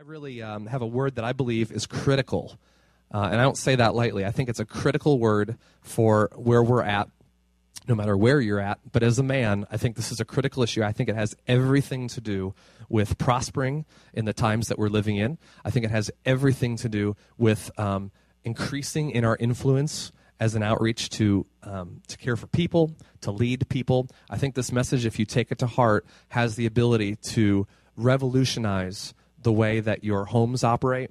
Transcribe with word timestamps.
I 0.00 0.02
really 0.02 0.40
um, 0.40 0.64
have 0.64 0.80
a 0.80 0.86
word 0.86 1.16
that 1.16 1.26
I 1.26 1.34
believe 1.34 1.70
is 1.70 1.84
critical. 1.84 2.58
Uh, 3.12 3.28
and 3.32 3.38
I 3.38 3.42
don't 3.42 3.58
say 3.58 3.76
that 3.76 3.94
lightly. 3.94 4.24
I 4.24 4.30
think 4.30 4.48
it's 4.48 4.58
a 4.58 4.64
critical 4.64 5.18
word 5.18 5.58
for 5.82 6.30
where 6.36 6.62
we're 6.62 6.82
at, 6.82 7.10
no 7.86 7.94
matter 7.94 8.16
where 8.16 8.40
you're 8.40 8.60
at. 8.60 8.78
But 8.92 9.02
as 9.02 9.18
a 9.18 9.22
man, 9.22 9.66
I 9.70 9.76
think 9.76 9.96
this 9.96 10.10
is 10.10 10.18
a 10.18 10.24
critical 10.24 10.62
issue. 10.62 10.82
I 10.82 10.92
think 10.92 11.10
it 11.10 11.16
has 11.16 11.36
everything 11.46 12.08
to 12.08 12.20
do 12.22 12.54
with 12.88 13.18
prospering 13.18 13.84
in 14.14 14.24
the 14.24 14.32
times 14.32 14.68
that 14.68 14.78
we're 14.78 14.88
living 14.88 15.16
in. 15.16 15.36
I 15.66 15.70
think 15.70 15.84
it 15.84 15.90
has 15.90 16.10
everything 16.24 16.76
to 16.76 16.88
do 16.88 17.14
with 17.36 17.70
um, 17.78 18.10
increasing 18.42 19.10
in 19.10 19.26
our 19.26 19.36
influence 19.36 20.12
as 20.40 20.54
an 20.54 20.62
outreach 20.62 21.10
to 21.10 21.44
um, 21.62 22.00
to 22.08 22.16
care 22.16 22.36
for 22.36 22.46
people, 22.46 22.96
to 23.20 23.30
lead 23.30 23.68
people. 23.68 24.08
I 24.30 24.38
think 24.38 24.54
this 24.54 24.72
message, 24.72 25.04
if 25.04 25.18
you 25.18 25.26
take 25.26 25.52
it 25.52 25.58
to 25.58 25.66
heart, 25.66 26.06
has 26.30 26.56
the 26.56 26.64
ability 26.64 27.16
to 27.16 27.66
revolutionize 27.98 29.12
the 29.42 29.52
way 29.52 29.80
that 29.80 30.04
your 30.04 30.24
homes 30.26 30.64
operate, 30.64 31.10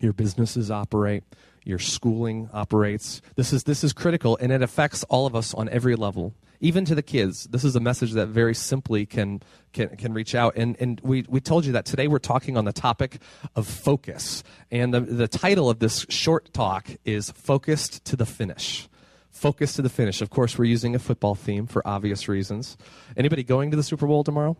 your 0.00 0.12
businesses 0.12 0.70
operate, 0.70 1.24
your 1.64 1.78
schooling 1.78 2.48
operates. 2.52 3.22
This 3.36 3.52
is 3.52 3.64
this 3.64 3.82
is 3.84 3.92
critical 3.92 4.36
and 4.40 4.52
it 4.52 4.62
affects 4.62 5.02
all 5.04 5.26
of 5.26 5.34
us 5.34 5.54
on 5.54 5.68
every 5.68 5.96
level. 5.96 6.34
Even 6.60 6.84
to 6.86 6.94
the 6.94 7.02
kids. 7.02 7.44
This 7.44 7.62
is 7.64 7.76
a 7.76 7.80
message 7.80 8.12
that 8.12 8.28
very 8.28 8.54
simply 8.54 9.06
can 9.06 9.42
can, 9.72 9.96
can 9.96 10.12
reach 10.12 10.34
out. 10.34 10.54
And 10.56 10.76
and 10.80 11.00
we, 11.02 11.24
we 11.28 11.40
told 11.40 11.66
you 11.66 11.72
that 11.72 11.84
today 11.84 12.06
we're 12.06 12.18
talking 12.18 12.56
on 12.56 12.64
the 12.64 12.72
topic 12.72 13.18
of 13.56 13.66
focus. 13.66 14.42
And 14.70 14.94
the, 14.94 15.00
the 15.00 15.28
title 15.28 15.68
of 15.68 15.78
this 15.78 16.06
short 16.08 16.52
talk 16.52 16.88
is 17.04 17.30
Focused 17.30 18.04
to 18.06 18.16
the 18.16 18.26
Finish 18.26 18.88
focus 19.34 19.74
to 19.74 19.82
the 19.82 19.90
finish. 19.90 20.22
Of 20.22 20.30
course, 20.30 20.56
we're 20.56 20.64
using 20.64 20.94
a 20.94 20.98
football 20.98 21.34
theme 21.34 21.66
for 21.66 21.86
obvious 21.86 22.28
reasons. 22.28 22.78
Anybody 23.16 23.42
going 23.42 23.72
to 23.72 23.76
the 23.76 23.82
Super 23.82 24.06
Bowl 24.06 24.24
tomorrow? 24.24 24.56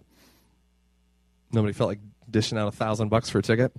Nobody 1.52 1.72
felt 1.72 1.88
like 1.88 2.00
dishing 2.30 2.58
out 2.58 2.68
a 2.68 2.72
thousand 2.72 3.08
bucks 3.08 3.30
for 3.30 3.38
a 3.38 3.42
ticket. 3.42 3.72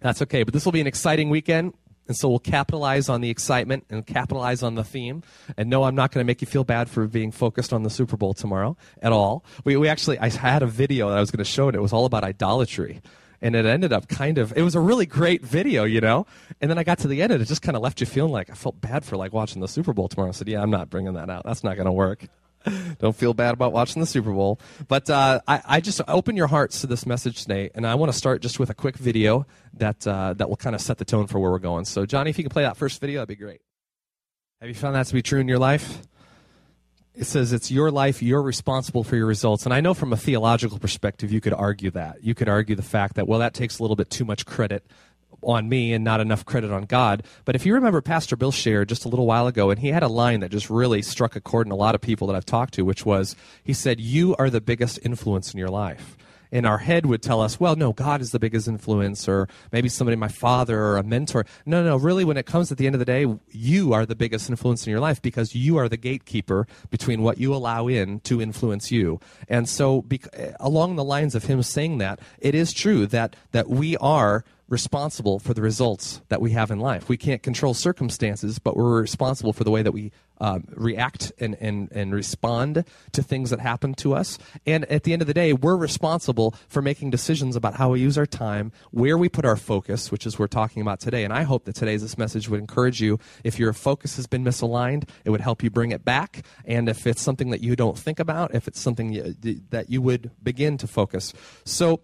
That's 0.00 0.22
okay, 0.22 0.42
but 0.42 0.54
this 0.54 0.64
will 0.64 0.72
be 0.72 0.80
an 0.80 0.86
exciting 0.86 1.30
weekend. 1.30 1.74
And 2.08 2.16
so 2.16 2.28
we'll 2.28 2.40
capitalize 2.40 3.08
on 3.08 3.20
the 3.20 3.30
excitement 3.30 3.84
and 3.88 4.04
capitalize 4.04 4.64
on 4.64 4.74
the 4.74 4.82
theme. 4.82 5.22
And 5.56 5.70
no, 5.70 5.84
I'm 5.84 5.94
not 5.94 6.10
going 6.10 6.24
to 6.24 6.26
make 6.26 6.40
you 6.40 6.46
feel 6.46 6.64
bad 6.64 6.90
for 6.90 7.06
being 7.06 7.30
focused 7.30 7.72
on 7.72 7.84
the 7.84 7.90
Super 7.90 8.16
Bowl 8.16 8.34
tomorrow 8.34 8.76
at 9.00 9.12
all. 9.12 9.44
We, 9.62 9.76
we 9.76 9.86
actually, 9.86 10.18
I 10.18 10.28
had 10.28 10.64
a 10.64 10.66
video 10.66 11.08
that 11.08 11.18
I 11.18 11.20
was 11.20 11.30
going 11.30 11.38
to 11.38 11.44
show, 11.44 11.68
and 11.68 11.76
it 11.76 11.80
was 11.80 11.92
all 11.92 12.06
about 12.06 12.24
idolatry. 12.24 13.00
And 13.40 13.54
it 13.54 13.64
ended 13.64 13.92
up 13.92 14.08
kind 14.08 14.38
of, 14.38 14.52
it 14.56 14.62
was 14.62 14.74
a 14.74 14.80
really 14.80 15.06
great 15.06 15.44
video, 15.44 15.84
you 15.84 16.00
know? 16.00 16.26
And 16.60 16.68
then 16.68 16.78
I 16.78 16.82
got 16.82 16.98
to 16.98 17.08
the 17.08 17.22
end, 17.22 17.32
and 17.32 17.40
it 17.40 17.46
just 17.46 17.62
kind 17.62 17.76
of 17.76 17.82
left 17.82 18.00
you 18.00 18.06
feeling 18.06 18.32
like 18.32 18.50
I 18.50 18.54
felt 18.54 18.80
bad 18.80 19.04
for 19.04 19.16
like 19.16 19.32
watching 19.32 19.60
the 19.60 19.68
Super 19.68 19.92
Bowl 19.92 20.08
tomorrow. 20.08 20.30
I 20.30 20.32
said, 20.32 20.48
yeah, 20.48 20.62
I'm 20.62 20.70
not 20.70 20.90
bringing 20.90 21.14
that 21.14 21.30
out. 21.30 21.44
That's 21.44 21.62
not 21.62 21.76
going 21.76 21.86
to 21.86 21.92
work. 21.92 22.26
Don't 22.98 23.16
feel 23.16 23.34
bad 23.34 23.54
about 23.54 23.72
watching 23.72 24.00
the 24.00 24.06
Super 24.06 24.32
Bowl. 24.32 24.60
But 24.88 25.08
uh, 25.08 25.40
I, 25.48 25.62
I, 25.64 25.80
just 25.80 26.00
open 26.08 26.36
your 26.36 26.46
hearts 26.46 26.82
to 26.82 26.86
this 26.86 27.06
message 27.06 27.42
today, 27.42 27.70
and 27.74 27.86
I 27.86 27.94
want 27.94 28.12
to 28.12 28.18
start 28.18 28.42
just 28.42 28.58
with 28.58 28.70
a 28.70 28.74
quick 28.74 28.96
video 28.96 29.46
that 29.74 30.06
uh, 30.06 30.34
that 30.34 30.48
will 30.48 30.56
kind 30.56 30.74
of 30.74 30.82
set 30.82 30.98
the 30.98 31.04
tone 31.04 31.26
for 31.26 31.38
where 31.38 31.50
we're 31.50 31.58
going. 31.58 31.84
So, 31.84 32.04
Johnny, 32.04 32.30
if 32.30 32.38
you 32.38 32.44
can 32.44 32.50
play 32.50 32.62
that 32.62 32.76
first 32.76 33.00
video, 33.00 33.20
that'd 33.20 33.28
be 33.28 33.42
great. 33.42 33.60
Have 34.60 34.68
you 34.68 34.74
found 34.74 34.94
that 34.94 35.06
to 35.06 35.14
be 35.14 35.22
true 35.22 35.40
in 35.40 35.48
your 35.48 35.58
life? 35.58 36.02
It 37.14 37.24
says 37.24 37.52
it's 37.52 37.70
your 37.70 37.90
life, 37.90 38.22
you're 38.22 38.42
responsible 38.42 39.04
for 39.04 39.16
your 39.16 39.26
results. 39.26 39.64
And 39.64 39.74
I 39.74 39.80
know 39.80 39.94
from 39.94 40.12
a 40.12 40.16
theological 40.16 40.78
perspective, 40.78 41.32
you 41.32 41.40
could 41.40 41.52
argue 41.52 41.90
that. 41.90 42.22
You 42.22 42.34
could 42.34 42.48
argue 42.48 42.76
the 42.76 42.82
fact 42.82 43.16
that, 43.16 43.26
well, 43.26 43.40
that 43.40 43.52
takes 43.52 43.78
a 43.78 43.82
little 43.82 43.96
bit 43.96 44.10
too 44.10 44.24
much 44.24 44.46
credit 44.46 44.86
on 45.42 45.68
me 45.68 45.92
and 45.92 46.04
not 46.04 46.20
enough 46.20 46.44
credit 46.44 46.70
on 46.70 46.84
God. 46.84 47.22
But 47.44 47.54
if 47.54 47.66
you 47.66 47.74
remember, 47.74 48.00
Pastor 48.00 48.36
Bill 48.36 48.52
shared 48.52 48.88
just 48.88 49.04
a 49.04 49.08
little 49.08 49.26
while 49.26 49.46
ago, 49.46 49.70
and 49.70 49.78
he 49.78 49.88
had 49.88 50.02
a 50.02 50.08
line 50.08 50.40
that 50.40 50.50
just 50.50 50.70
really 50.70 51.02
struck 51.02 51.36
a 51.36 51.40
chord 51.40 51.66
in 51.66 51.72
a 51.72 51.76
lot 51.76 51.94
of 51.94 52.00
people 52.00 52.26
that 52.28 52.36
I've 52.36 52.46
talked 52.46 52.74
to, 52.74 52.84
which 52.84 53.04
was 53.06 53.36
he 53.64 53.72
said, 53.72 54.00
You 54.00 54.36
are 54.36 54.50
the 54.50 54.60
biggest 54.60 54.98
influence 55.02 55.52
in 55.52 55.58
your 55.58 55.68
life. 55.68 56.16
And 56.52 56.66
our 56.66 56.78
head 56.78 57.06
would 57.06 57.22
tell 57.22 57.40
us, 57.40 57.60
well, 57.60 57.76
no, 57.76 57.92
God 57.92 58.20
is 58.20 58.32
the 58.32 58.38
biggest 58.38 58.66
influence, 58.66 59.28
or 59.28 59.48
maybe 59.72 59.88
somebody, 59.88 60.16
my 60.16 60.28
father, 60.28 60.80
or 60.80 60.96
a 60.96 61.02
mentor. 61.02 61.46
No, 61.64 61.84
no, 61.84 61.96
really, 61.96 62.24
when 62.24 62.36
it 62.36 62.46
comes 62.46 62.72
at 62.72 62.78
the 62.78 62.86
end 62.86 62.94
of 62.94 62.98
the 62.98 63.04
day, 63.04 63.26
you 63.50 63.92
are 63.92 64.04
the 64.04 64.16
biggest 64.16 64.50
influence 64.50 64.86
in 64.86 64.90
your 64.90 65.00
life 65.00 65.22
because 65.22 65.54
you 65.54 65.76
are 65.76 65.88
the 65.88 65.96
gatekeeper 65.96 66.66
between 66.90 67.22
what 67.22 67.38
you 67.38 67.54
allow 67.54 67.86
in 67.86 68.20
to 68.20 68.42
influence 68.42 68.90
you. 68.90 69.20
And 69.48 69.68
so, 69.68 70.04
along 70.58 70.96
the 70.96 71.04
lines 71.04 71.34
of 71.34 71.44
him 71.44 71.62
saying 71.62 71.98
that, 71.98 72.18
it 72.40 72.54
is 72.54 72.72
true 72.72 73.06
that, 73.06 73.36
that 73.52 73.68
we 73.68 73.96
are 73.98 74.44
responsible 74.70 75.40
for 75.40 75.52
the 75.52 75.60
results 75.60 76.22
that 76.28 76.40
we 76.40 76.52
have 76.52 76.70
in 76.70 76.78
life. 76.78 77.08
We 77.08 77.16
can't 77.16 77.42
control 77.42 77.74
circumstances, 77.74 78.58
but 78.58 78.76
we're 78.76 79.00
responsible 79.00 79.52
for 79.52 79.64
the 79.64 79.70
way 79.70 79.82
that 79.82 79.92
we 79.92 80.12
um, 80.40 80.64
react 80.74 81.32
and, 81.38 81.56
and, 81.60 81.90
and 81.92 82.14
respond 82.14 82.84
to 83.12 83.22
things 83.22 83.50
that 83.50 83.60
happen 83.60 83.94
to 83.94 84.14
us. 84.14 84.38
And 84.64 84.84
at 84.86 85.02
the 85.02 85.12
end 85.12 85.22
of 85.22 85.28
the 85.28 85.34
day, 85.34 85.52
we're 85.52 85.76
responsible 85.76 86.54
for 86.68 86.80
making 86.80 87.10
decisions 87.10 87.56
about 87.56 87.74
how 87.74 87.90
we 87.90 88.00
use 88.00 88.16
our 88.16 88.26
time, 88.26 88.72
where 88.92 89.18
we 89.18 89.28
put 89.28 89.44
our 89.44 89.56
focus, 89.56 90.10
which 90.10 90.24
is 90.24 90.38
we're 90.38 90.46
talking 90.46 90.80
about 90.80 91.00
today. 91.00 91.24
And 91.24 91.32
I 91.32 91.42
hope 91.42 91.64
that 91.64 91.74
today's 91.74 92.00
this 92.00 92.16
message 92.16 92.48
would 92.48 92.60
encourage 92.60 93.02
you. 93.02 93.18
If 93.44 93.58
your 93.58 93.72
focus 93.72 94.16
has 94.16 94.26
been 94.26 94.44
misaligned, 94.44 95.08
it 95.24 95.30
would 95.30 95.42
help 95.42 95.62
you 95.62 95.68
bring 95.70 95.90
it 95.90 96.04
back. 96.04 96.46
And 96.64 96.88
if 96.88 97.06
it's 97.08 97.20
something 97.20 97.50
that 97.50 97.60
you 97.60 97.76
don't 97.76 97.98
think 97.98 98.20
about, 98.20 98.54
if 98.54 98.68
it's 98.68 98.80
something 98.80 99.12
you, 99.12 99.34
that 99.70 99.90
you 99.90 100.00
would 100.00 100.30
begin 100.42 100.78
to 100.78 100.86
focus. 100.86 101.34
So, 101.64 102.00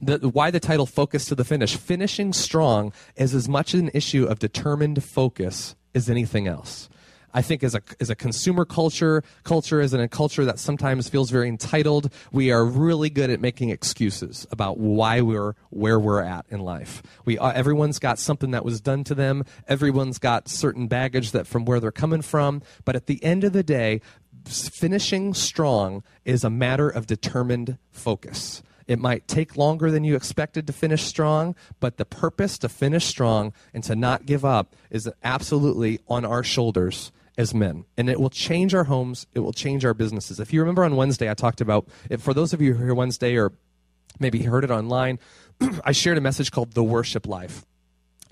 the, 0.00 0.18
why 0.28 0.50
the 0.50 0.60
title 0.60 0.86
focus 0.86 1.26
to 1.26 1.34
the 1.34 1.44
finish 1.44 1.76
finishing 1.76 2.32
strong 2.32 2.92
is 3.16 3.34
as 3.34 3.48
much 3.48 3.74
an 3.74 3.90
issue 3.94 4.24
of 4.24 4.38
determined 4.38 5.02
focus 5.02 5.74
as 5.94 6.08
anything 6.08 6.46
else 6.46 6.88
I 7.34 7.42
think 7.42 7.62
as 7.62 7.74
a 7.74 7.82
as 8.00 8.10
a 8.10 8.14
consumer 8.14 8.64
culture, 8.64 9.22
culture 9.44 9.80
as 9.80 9.94
a 9.94 10.08
culture 10.08 10.44
that 10.44 10.58
sometimes 10.58 11.08
feels 11.08 11.30
very 11.30 11.48
entitled, 11.48 12.12
we 12.30 12.50
are 12.50 12.64
really 12.64 13.10
good 13.10 13.30
at 13.30 13.40
making 13.40 13.70
excuses 13.70 14.46
about 14.50 14.78
why 14.78 15.20
we're 15.20 15.54
where 15.70 15.98
we're 15.98 16.22
at 16.22 16.46
in 16.50 16.60
life. 16.60 17.02
We 17.24 17.38
uh, 17.38 17.52
everyone's 17.52 17.98
got 17.98 18.18
something 18.18 18.50
that 18.50 18.64
was 18.64 18.80
done 18.80 19.04
to 19.04 19.14
them. 19.14 19.44
Everyone's 19.66 20.18
got 20.18 20.48
certain 20.48 20.88
baggage 20.88 21.32
that 21.32 21.46
from 21.46 21.64
where 21.64 21.80
they're 21.80 21.90
coming 21.90 22.22
from. 22.22 22.62
But 22.84 22.96
at 22.96 23.06
the 23.06 23.22
end 23.24 23.44
of 23.44 23.52
the 23.52 23.62
day, 23.62 24.02
finishing 24.44 25.32
strong 25.32 26.02
is 26.24 26.44
a 26.44 26.50
matter 26.50 26.88
of 26.88 27.06
determined 27.06 27.78
focus. 27.90 28.62
It 28.86 28.98
might 28.98 29.28
take 29.28 29.56
longer 29.56 29.90
than 29.90 30.04
you 30.04 30.16
expected 30.16 30.66
to 30.66 30.72
finish 30.72 31.02
strong, 31.02 31.54
but 31.80 31.96
the 31.96 32.04
purpose 32.04 32.58
to 32.58 32.68
finish 32.68 33.04
strong 33.06 33.52
and 33.72 33.82
to 33.84 33.96
not 33.96 34.26
give 34.26 34.44
up 34.44 34.74
is 34.90 35.10
absolutely 35.22 36.00
on 36.08 36.24
our 36.24 36.42
shoulders 36.42 37.12
as 37.38 37.54
men. 37.54 37.84
And 37.96 38.10
it 38.10 38.20
will 38.20 38.30
change 38.30 38.74
our 38.74 38.84
homes, 38.84 39.26
it 39.34 39.40
will 39.40 39.52
change 39.52 39.84
our 39.84 39.94
businesses. 39.94 40.38
If 40.40 40.52
you 40.52 40.60
remember 40.60 40.84
on 40.84 40.96
Wednesday, 40.96 41.30
I 41.30 41.34
talked 41.34 41.60
about, 41.60 41.88
for 42.18 42.34
those 42.34 42.52
of 42.52 42.60
you 42.60 42.74
who 42.74 42.82
are 42.82 42.86
here 42.86 42.94
Wednesday 42.94 43.36
or 43.36 43.52
maybe 44.18 44.42
heard 44.42 44.64
it 44.64 44.70
online, 44.70 45.18
I 45.84 45.92
shared 45.92 46.18
a 46.18 46.20
message 46.20 46.50
called 46.50 46.72
The 46.72 46.84
Worship 46.84 47.26
Life. 47.26 47.64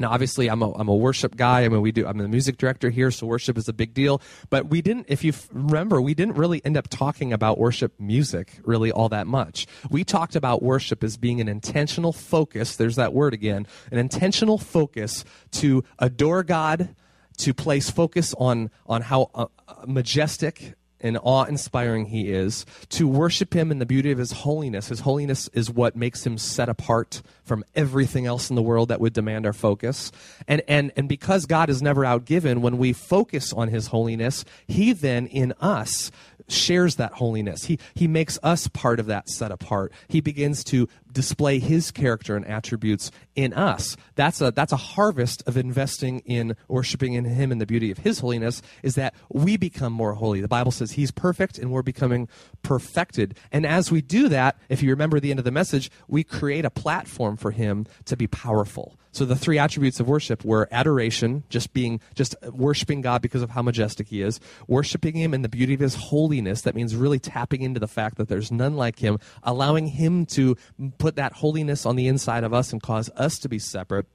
Now, 0.00 0.10
obviously, 0.10 0.48
I'm 0.48 0.62
a, 0.62 0.72
I'm 0.72 0.88
a 0.88 0.96
worship 0.96 1.36
guy. 1.36 1.64
I 1.64 1.68
mean, 1.68 1.82
we 1.82 1.92
do. 1.92 2.06
I'm 2.06 2.16
the 2.16 2.26
music 2.26 2.56
director 2.56 2.88
here, 2.88 3.10
so 3.10 3.26
worship 3.26 3.58
is 3.58 3.68
a 3.68 3.72
big 3.74 3.92
deal. 3.92 4.22
But 4.48 4.70
we 4.70 4.80
didn't, 4.80 5.06
if 5.08 5.22
you 5.22 5.34
remember, 5.52 6.00
we 6.00 6.14
didn't 6.14 6.36
really 6.36 6.64
end 6.64 6.78
up 6.78 6.88
talking 6.88 7.34
about 7.34 7.58
worship 7.58 7.92
music 8.00 8.60
really 8.64 8.90
all 8.90 9.10
that 9.10 9.26
much. 9.26 9.66
We 9.90 10.02
talked 10.02 10.34
about 10.34 10.62
worship 10.62 11.04
as 11.04 11.18
being 11.18 11.38
an 11.40 11.48
intentional 11.48 12.14
focus. 12.14 12.76
There's 12.76 12.96
that 12.96 13.12
word 13.12 13.34
again, 13.34 13.66
an 13.92 13.98
intentional 13.98 14.56
focus 14.56 15.24
to 15.52 15.84
adore 15.98 16.44
God, 16.44 16.96
to 17.36 17.52
place 17.52 17.90
focus 17.90 18.34
on 18.38 18.70
on 18.86 19.02
how 19.02 19.30
uh, 19.34 19.46
majestic 19.86 20.74
and 21.00 21.18
awe 21.22 21.44
inspiring 21.44 22.06
he 22.06 22.30
is, 22.30 22.66
to 22.90 23.06
worship 23.06 23.54
him 23.54 23.70
in 23.70 23.78
the 23.78 23.86
beauty 23.86 24.10
of 24.10 24.18
his 24.18 24.32
holiness. 24.32 24.88
His 24.88 25.00
holiness 25.00 25.48
is 25.52 25.70
what 25.70 25.96
makes 25.96 26.26
him 26.26 26.38
set 26.38 26.68
apart 26.68 27.22
from 27.44 27.64
everything 27.74 28.26
else 28.26 28.50
in 28.50 28.56
the 28.56 28.62
world 28.62 28.88
that 28.88 29.00
would 29.00 29.12
demand 29.12 29.46
our 29.46 29.52
focus. 29.52 30.12
And, 30.46 30.62
and, 30.68 30.92
and 30.96 31.08
because 31.08 31.46
God 31.46 31.68
is 31.68 31.82
never 31.82 32.02
outgiven, 32.02 32.58
when 32.60 32.78
we 32.78 32.92
focus 32.92 33.52
on 33.52 33.68
his 33.68 33.88
holiness, 33.88 34.44
he 34.66 34.92
then 34.92 35.26
in 35.26 35.52
us 35.60 36.10
shares 36.50 36.96
that 36.96 37.12
holiness. 37.12 37.64
He, 37.64 37.78
he 37.94 38.06
makes 38.06 38.38
us 38.42 38.68
part 38.68 39.00
of 39.00 39.06
that 39.06 39.28
set 39.28 39.50
apart. 39.50 39.92
He 40.08 40.20
begins 40.20 40.64
to 40.64 40.88
display 41.12 41.58
his 41.58 41.90
character 41.90 42.36
and 42.36 42.46
attributes 42.46 43.10
in 43.34 43.52
us. 43.52 43.96
That's 44.14 44.40
a, 44.40 44.50
that's 44.50 44.72
a 44.72 44.76
harvest 44.76 45.42
of 45.46 45.56
investing 45.56 46.20
in 46.20 46.56
worshiping 46.68 47.14
in 47.14 47.24
him 47.24 47.50
and 47.50 47.60
the 47.60 47.66
beauty 47.66 47.90
of 47.90 47.98
his 47.98 48.20
holiness 48.20 48.62
is 48.82 48.94
that 48.94 49.14
we 49.28 49.56
become 49.56 49.92
more 49.92 50.14
holy. 50.14 50.40
The 50.40 50.48
Bible 50.48 50.72
says 50.72 50.92
he's 50.92 51.10
perfect 51.10 51.58
and 51.58 51.70
we're 51.70 51.82
becoming 51.82 52.28
perfected. 52.62 53.36
And 53.50 53.66
as 53.66 53.90
we 53.90 54.02
do 54.02 54.28
that, 54.28 54.56
if 54.68 54.82
you 54.82 54.90
remember 54.90 55.20
the 55.20 55.30
end 55.30 55.40
of 55.40 55.44
the 55.44 55.50
message, 55.50 55.90
we 56.06 56.22
create 56.24 56.64
a 56.64 56.70
platform 56.70 57.36
for 57.36 57.50
him 57.50 57.86
to 58.04 58.16
be 58.16 58.26
powerful. 58.26 58.98
So 59.12 59.24
the 59.24 59.34
three 59.34 59.58
attributes 59.58 59.98
of 59.98 60.08
worship 60.08 60.44
were 60.44 60.68
adoration, 60.70 61.42
just 61.48 61.72
being 61.72 62.00
just 62.14 62.36
worshiping 62.52 63.00
God 63.00 63.22
because 63.22 63.42
of 63.42 63.50
how 63.50 63.62
majestic 63.62 64.08
he 64.08 64.22
is, 64.22 64.38
worshiping 64.68 65.16
him 65.16 65.34
in 65.34 65.42
the 65.42 65.48
beauty 65.48 65.74
of 65.74 65.80
his 65.80 65.96
holiness, 65.96 66.62
that 66.62 66.76
means 66.76 66.94
really 66.94 67.18
tapping 67.18 67.62
into 67.62 67.80
the 67.80 67.88
fact 67.88 68.18
that 68.18 68.28
there's 68.28 68.52
none 68.52 68.76
like 68.76 69.00
him, 69.00 69.18
allowing 69.42 69.86
him 69.86 70.26
to 70.26 70.56
put 70.98 71.16
that 71.16 71.32
holiness 71.32 71.84
on 71.84 71.96
the 71.96 72.06
inside 72.06 72.44
of 72.44 72.54
us 72.54 72.72
and 72.72 72.82
cause 72.82 73.10
us 73.16 73.38
to 73.40 73.48
be 73.48 73.58
separate, 73.58 74.06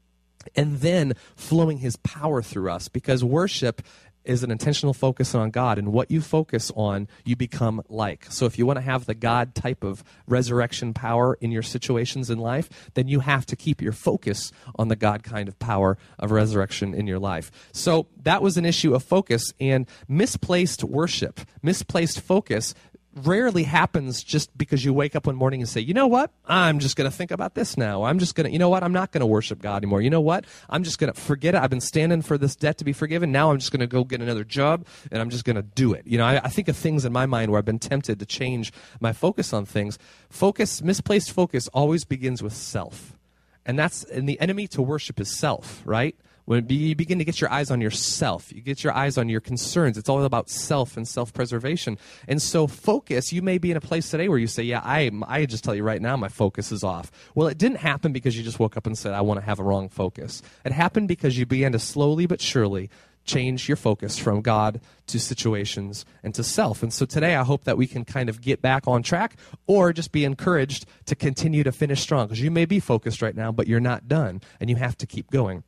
and 0.55 0.77
then 0.79 1.13
flowing 1.35 1.79
his 1.79 1.95
power 1.97 2.41
through 2.41 2.71
us. 2.71 2.87
Because 2.87 3.23
worship 3.23 3.81
is 4.25 4.43
an 4.43 4.51
intentional 4.51 4.93
focus 4.93 5.35
on 5.35 5.51
God, 5.51 5.77
and 5.77 5.91
what 5.93 6.11
you 6.11 6.21
focus 6.21 6.71
on, 6.75 7.07
you 7.23 7.35
become 7.35 7.81
like. 7.89 8.25
So 8.29 8.45
if 8.45 8.57
you 8.57 8.65
want 8.65 8.77
to 8.77 8.81
have 8.81 9.05
the 9.05 9.15
God 9.15 9.55
type 9.55 9.83
of 9.83 10.03
resurrection 10.27 10.93
power 10.93 11.37
in 11.41 11.51
your 11.51 11.61
situations 11.61 12.29
in 12.29 12.39
life, 12.39 12.91
then 12.93 13.07
you 13.07 13.19
have 13.21 13.45
to 13.47 13.55
keep 13.55 13.81
your 13.81 13.93
focus 13.93 14.51
on 14.75 14.87
the 14.87 14.95
God 14.95 15.23
kind 15.23 15.47
of 15.47 15.57
power 15.59 15.97
of 16.19 16.31
resurrection 16.31 16.93
in 16.93 17.07
your 17.07 17.19
life. 17.19 17.51
So 17.71 18.07
that 18.23 18.41
was 18.41 18.57
an 18.57 18.65
issue 18.65 18.93
of 18.93 19.03
focus 19.03 19.53
and 19.59 19.87
misplaced 20.07 20.83
worship, 20.83 21.41
misplaced 21.61 22.21
focus 22.21 22.73
rarely 23.15 23.63
happens 23.63 24.21
just 24.21 24.55
because 24.57 24.83
you 24.83 24.93
wake 24.93 25.15
up 25.15 25.25
one 25.25 25.35
morning 25.35 25.61
and 25.61 25.69
say, 25.69 25.79
you 25.79 25.93
know 25.93 26.07
what? 26.07 26.31
I'm 26.45 26.79
just 26.79 26.97
going 26.97 27.09
to 27.09 27.15
think 27.15 27.31
about 27.31 27.55
this 27.55 27.77
now. 27.77 28.03
I'm 28.03 28.19
just 28.19 28.35
going 28.35 28.45
to, 28.45 28.51
you 28.51 28.59
know 28.59 28.69
what? 28.69 28.83
I'm 28.83 28.91
not 28.91 29.11
going 29.11 29.21
to 29.21 29.25
worship 29.25 29.61
God 29.61 29.77
anymore. 29.77 30.01
You 30.01 30.09
know 30.09 30.21
what? 30.21 30.45
I'm 30.69 30.83
just 30.83 30.99
going 30.99 31.11
to 31.11 31.19
forget 31.19 31.55
it. 31.55 31.61
I've 31.61 31.69
been 31.69 31.81
standing 31.81 32.21
for 32.21 32.37
this 32.37 32.55
debt 32.55 32.77
to 32.79 32.85
be 32.85 32.91
forgiven. 32.91 33.31
Now 33.31 33.51
I'm 33.51 33.59
just 33.59 33.71
going 33.71 33.79
to 33.79 33.87
go 33.87 34.03
get 34.03 34.21
another 34.21 34.43
job 34.43 34.85
and 35.11 35.21
I'm 35.21 35.29
just 35.29 35.45
going 35.45 35.55
to 35.55 35.61
do 35.61 35.93
it. 35.93 36.05
You 36.05 36.17
know, 36.17 36.25
I, 36.25 36.41
I, 36.43 36.49
think 36.49 36.67
of 36.67 36.75
things 36.75 37.05
in 37.05 37.13
my 37.13 37.25
mind 37.25 37.51
where 37.51 37.57
I've 37.57 37.65
been 37.65 37.79
tempted 37.79 38.19
to 38.19 38.25
change 38.25 38.73
my 38.99 39.13
focus 39.13 39.53
on 39.53 39.65
things. 39.65 39.97
Focus, 40.29 40.81
misplaced 40.81 41.31
focus 41.31 41.69
always 41.69 42.03
begins 42.03 42.43
with 42.43 42.53
self. 42.53 43.17
And 43.65 43.79
that's, 43.79 44.03
and 44.03 44.27
the 44.27 44.39
enemy 44.39 44.67
to 44.69 44.81
worship 44.81 45.19
is 45.19 45.29
self, 45.29 45.81
right? 45.85 46.15
When 46.45 46.69
you 46.69 46.95
begin 46.95 47.17
to 47.17 47.25
get 47.25 47.41
your 47.41 47.51
eyes 47.51 47.71
on 47.71 47.81
yourself, 47.81 48.53
you 48.53 48.61
get 48.61 48.83
your 48.83 48.93
eyes 48.93 49.17
on 49.17 49.29
your 49.29 49.41
concerns. 49.41 49.97
It's 49.97 50.09
all 50.09 50.23
about 50.23 50.47
self 50.47 50.95
and 50.95 51.07
self 51.07 51.33
preservation. 51.33 51.97
And 52.27 52.39
so, 52.39 52.67
focus, 52.67 53.33
you 53.33 53.41
may 53.41 53.57
be 53.57 53.71
in 53.71 53.77
a 53.77 53.81
place 53.81 54.11
today 54.11 54.29
where 54.29 54.37
you 54.37 54.45
say, 54.45 54.61
Yeah, 54.61 54.81
I, 54.83 55.09
I 55.27 55.47
just 55.47 55.63
tell 55.63 55.73
you 55.73 55.83
right 55.83 56.01
now, 56.01 56.15
my 56.17 56.27
focus 56.29 56.71
is 56.71 56.83
off. 56.83 57.11
Well, 57.33 57.47
it 57.47 57.57
didn't 57.57 57.79
happen 57.79 58.13
because 58.13 58.37
you 58.37 58.43
just 58.43 58.59
woke 58.59 58.77
up 58.77 58.85
and 58.85 58.95
said, 58.95 59.13
I 59.13 59.21
want 59.21 59.39
to 59.39 59.45
have 59.45 59.59
a 59.59 59.63
wrong 59.63 59.89
focus. 59.89 60.43
It 60.63 60.71
happened 60.71 61.07
because 61.07 61.35
you 61.35 61.47
began 61.47 61.71
to 61.71 61.79
slowly 61.79 62.27
but 62.27 62.41
surely 62.41 62.91
change 63.25 63.67
your 63.67 63.75
focus 63.75 64.19
from 64.19 64.41
God 64.41 64.79
to 65.07 65.19
situations 65.19 66.05
and 66.23 66.33
to 66.35 66.43
self. 66.43 66.83
And 66.83 66.93
so 66.93 67.07
today 67.07 67.35
I 67.35 67.43
hope 67.43 67.63
that 67.63 67.75
we 67.75 67.87
can 67.87 68.05
kind 68.05 68.29
of 68.29 68.39
get 68.39 68.61
back 68.61 68.87
on 68.87 69.01
track 69.01 69.37
or 69.65 69.91
just 69.93 70.11
be 70.11 70.25
encouraged 70.25 70.85
to 71.07 71.15
continue 71.15 71.63
to 71.63 71.71
finish 71.71 72.01
strong 72.01 72.27
because 72.27 72.39
you 72.39 72.51
may 72.51 72.65
be 72.65 72.79
focused 72.79 73.23
right 73.23 73.35
now, 73.35 73.51
but 73.51 73.67
you're 73.67 73.79
not 73.79 74.07
done 74.07 74.41
and 74.59 74.69
you 74.69 74.75
have 74.75 74.95
to 74.99 75.07
keep 75.07 75.31
going. 75.31 75.63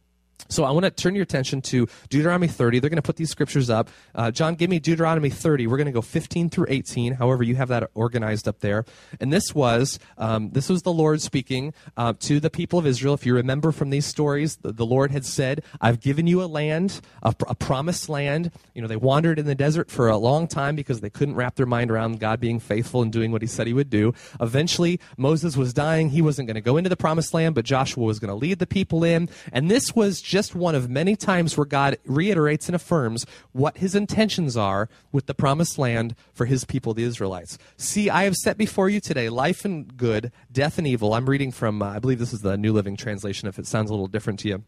So 0.50 0.64
I 0.64 0.72
want 0.72 0.86
to 0.86 0.92
turn 0.92 1.14
your 1.16 1.24
attention 1.24 1.62
to 1.64 1.88
Deuteronomy 2.10 2.48
30. 2.48 2.80
They're 2.80 2.90
going 2.90 2.98
to 2.98 3.02
put 3.02 3.18
these 3.18 3.30
scriptures 3.30 3.70
up. 3.70 3.90
Uh, 4.16 4.32
John, 4.32 4.56
give 4.56 4.70
me 4.70 4.80
Deuteronomy 4.80 5.30
30. 5.30 5.68
We're 5.68 5.78
going 5.78 5.88
to 5.88 5.92
go 5.92 6.02
15 6.02 6.50
through 6.50 6.68
18. 6.70 7.14
However, 7.14 7.44
you 7.44 7.56
have 7.56 7.68
that 7.68 7.90
organized 7.94 8.48
up 8.48 8.60
there. 8.60 8.86
And 9.20 9.34
this 9.34 9.54
was 9.54 10.00
um, 10.18 10.52
this 10.52 10.70
was 10.70 10.84
the 10.84 10.92
Lord 10.92 11.22
speaking 11.22 11.74
uh, 11.98 12.14
to 12.22 12.40
the 12.40 12.50
people 12.50 12.80
of 12.80 12.88
Israel. 12.88 13.14
If 13.14 13.26
you 13.26 13.36
remember 13.36 13.72
from 13.72 13.90
these 13.90 14.06
stories, 14.06 14.58
the, 14.58 14.72
the 14.72 14.86
Lord 14.86 15.12
had 15.12 15.26
said, 15.26 15.64
"I've 15.82 16.00
given 16.00 16.28
you 16.28 16.42
a 16.42 16.46
land, 16.46 17.02
a, 17.24 17.36
a, 17.48 17.56
promised 17.56 18.08
land." 18.08 18.52
You 18.74 18.82
know, 18.82 18.88
they 18.88 18.96
wandered 18.96 19.40
in 19.40 19.46
the 19.46 19.56
desert 19.56 19.92
for 19.92 20.08
a 20.08 20.18
long 20.18 20.48
time 20.48 20.76
because 20.76 21.02
they 21.02 21.10
couldn't 21.10 21.36
wrap 21.36 21.56
their 21.56 21.66
mind 21.66 21.92
around 21.92 22.20
God 22.20 22.40
being 22.40 22.60
faithful 22.60 23.02
and 23.02 23.12
doing 23.12 23.32
what 23.32 23.42
He 23.42 23.48
said 23.48 23.68
He 23.68 23.74
would 23.74 23.90
do. 23.90 24.14
Eventually, 24.40 25.00
Moses 25.18 25.58
was 25.58 25.74
dying. 25.74 26.10
He 26.10 26.22
wasn't 26.22 26.48
going 26.48 26.56
to 26.56 26.62
go 26.62 26.78
into 26.78 26.90
the 26.90 26.98
promised 26.98 27.34
land, 27.34 27.56
but 27.56 27.66
Joshua 27.66 28.04
was 28.04 28.20
going 28.20 28.30
to 28.30 28.36
lead 28.36 28.60
the 28.60 28.68
people 28.68 29.04
in. 29.04 29.30
And 29.52 29.70
this 29.70 29.96
was 29.96 30.22
just 30.28 30.54
one 30.54 30.76
of 30.76 30.90
many 30.90 31.16
times 31.16 31.56
where 31.56 31.66
God 31.66 31.98
reiterates 32.06 32.68
and 32.68 32.76
affirms 32.76 33.26
what 33.54 33.78
his 33.78 33.96
intentions 33.96 34.58
are 34.58 34.90
with 35.14 35.26
the 35.26 35.34
promised 35.34 35.80
land 35.80 36.16
for 36.34 36.46
his 36.46 36.66
people, 36.66 36.94
the 36.94 37.04
Israelites. 37.04 37.58
See, 37.78 38.10
I 38.10 38.26
have 38.26 38.36
set 38.36 38.58
before 38.58 38.90
you 38.90 39.00
today 39.00 39.30
life 39.30 39.64
and 39.64 39.96
good, 39.96 40.34
death 40.52 40.78
and 40.78 40.86
evil. 40.86 41.14
I'm 41.14 41.30
reading 41.30 41.54
from, 41.54 41.82
uh, 41.82 41.92
I 41.92 42.00
believe 42.00 42.20
this 42.20 42.34
is 42.34 42.42
the 42.42 42.58
New 42.58 42.74
Living 42.74 42.98
Translation, 42.98 43.48
if 43.48 43.58
it 43.58 43.66
sounds 43.66 43.90
a 43.90 43.94
little 43.94 44.08
different 44.08 44.40
to 44.42 44.50
you. 44.50 44.64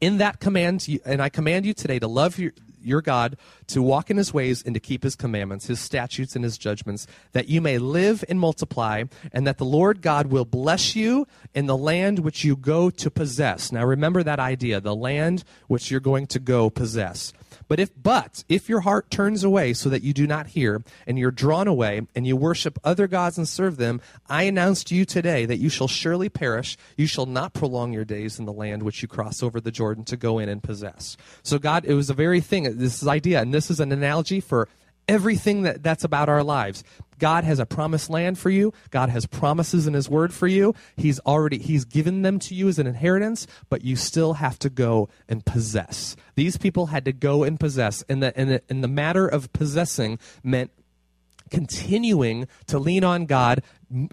In 0.00 0.18
that 0.18 0.38
command, 0.38 0.86
and 1.04 1.20
I 1.20 1.30
command 1.30 1.66
you 1.66 1.74
today 1.74 1.98
to 1.98 2.06
love 2.06 2.38
your, 2.38 2.52
your 2.82 3.02
God, 3.02 3.36
to 3.68 3.82
walk 3.82 4.10
in 4.10 4.16
his 4.16 4.34
ways 4.34 4.62
and 4.64 4.74
to 4.74 4.80
keep 4.80 5.02
his 5.02 5.16
commandments, 5.16 5.66
his 5.66 5.80
statutes, 5.80 6.34
and 6.34 6.44
his 6.44 6.58
judgments, 6.58 7.06
that 7.32 7.48
you 7.48 7.60
may 7.60 7.78
live 7.78 8.24
and 8.28 8.40
multiply, 8.40 9.04
and 9.32 9.46
that 9.46 9.58
the 9.58 9.64
Lord 9.64 10.02
God 10.02 10.26
will 10.26 10.44
bless 10.44 10.96
you 10.96 11.26
in 11.54 11.66
the 11.66 11.76
land 11.76 12.20
which 12.20 12.44
you 12.44 12.56
go 12.56 12.90
to 12.90 13.10
possess. 13.10 13.72
Now 13.72 13.84
remember 13.84 14.22
that 14.22 14.38
idea, 14.38 14.80
the 14.80 14.94
land 14.94 15.44
which 15.68 15.90
you're 15.90 16.00
going 16.00 16.26
to 16.28 16.38
go 16.38 16.70
possess. 16.70 17.32
But 17.70 17.78
if 17.78 17.90
but 17.96 18.42
if 18.48 18.68
your 18.68 18.80
heart 18.80 19.10
turns 19.10 19.44
away 19.44 19.74
so 19.74 19.88
that 19.90 20.02
you 20.02 20.12
do 20.12 20.26
not 20.26 20.48
hear, 20.48 20.82
and 21.06 21.16
you're 21.16 21.30
drawn 21.30 21.68
away, 21.68 22.02
and 22.16 22.26
you 22.26 22.34
worship 22.34 22.80
other 22.82 23.06
gods 23.06 23.38
and 23.38 23.46
serve 23.46 23.76
them, 23.76 24.00
I 24.28 24.42
announce 24.42 24.82
to 24.84 24.96
you 24.96 25.04
today 25.04 25.46
that 25.46 25.58
you 25.58 25.68
shall 25.68 25.86
surely 25.86 26.28
perish. 26.28 26.76
You 26.96 27.06
shall 27.06 27.26
not 27.26 27.52
prolong 27.52 27.92
your 27.92 28.04
days 28.04 28.40
in 28.40 28.44
the 28.44 28.52
land 28.52 28.82
which 28.82 29.02
you 29.02 29.08
cross 29.08 29.40
over 29.40 29.60
the 29.60 29.70
Jordan 29.70 30.04
to 30.06 30.16
go 30.16 30.40
in 30.40 30.48
and 30.48 30.60
possess. 30.60 31.16
So 31.44 31.60
God, 31.60 31.84
it 31.84 31.94
was 31.94 32.10
a 32.10 32.14
very 32.14 32.40
thing, 32.40 32.69
this 32.72 33.02
is 33.02 33.08
idea, 33.08 33.40
and 33.40 33.52
this 33.52 33.70
is 33.70 33.80
an 33.80 33.92
analogy 33.92 34.40
for 34.40 34.68
everything 35.08 35.62
that, 35.62 35.82
that's 35.82 36.04
about 36.04 36.28
our 36.28 36.44
lives. 36.44 36.84
God 37.18 37.44
has 37.44 37.58
a 37.58 37.66
promised 37.66 38.08
land 38.08 38.38
for 38.38 38.48
you. 38.48 38.72
God 38.90 39.10
has 39.10 39.26
promises 39.26 39.86
in 39.86 39.92
his 39.92 40.08
word 40.08 40.32
for 40.32 40.46
you. 40.46 40.74
He's 40.96 41.20
already 41.20 41.58
he's 41.58 41.84
given 41.84 42.22
them 42.22 42.38
to 42.40 42.54
you 42.54 42.68
as 42.68 42.78
an 42.78 42.86
inheritance, 42.86 43.46
but 43.68 43.84
you 43.84 43.94
still 43.94 44.34
have 44.34 44.58
to 44.60 44.70
go 44.70 45.08
and 45.28 45.44
possess. 45.44 46.16
These 46.36 46.56
people 46.56 46.86
had 46.86 47.04
to 47.04 47.12
go 47.12 47.44
and 47.44 47.60
possess 47.60 48.02
and 48.08 48.22
the 48.22 48.36
and 48.38 48.50
the, 48.50 48.62
and 48.70 48.82
the 48.82 48.88
matter 48.88 49.28
of 49.28 49.52
possessing 49.52 50.18
meant 50.42 50.70
continuing 51.50 52.48
to 52.66 52.78
lean 52.78 53.04
on 53.04 53.26
God 53.26 53.62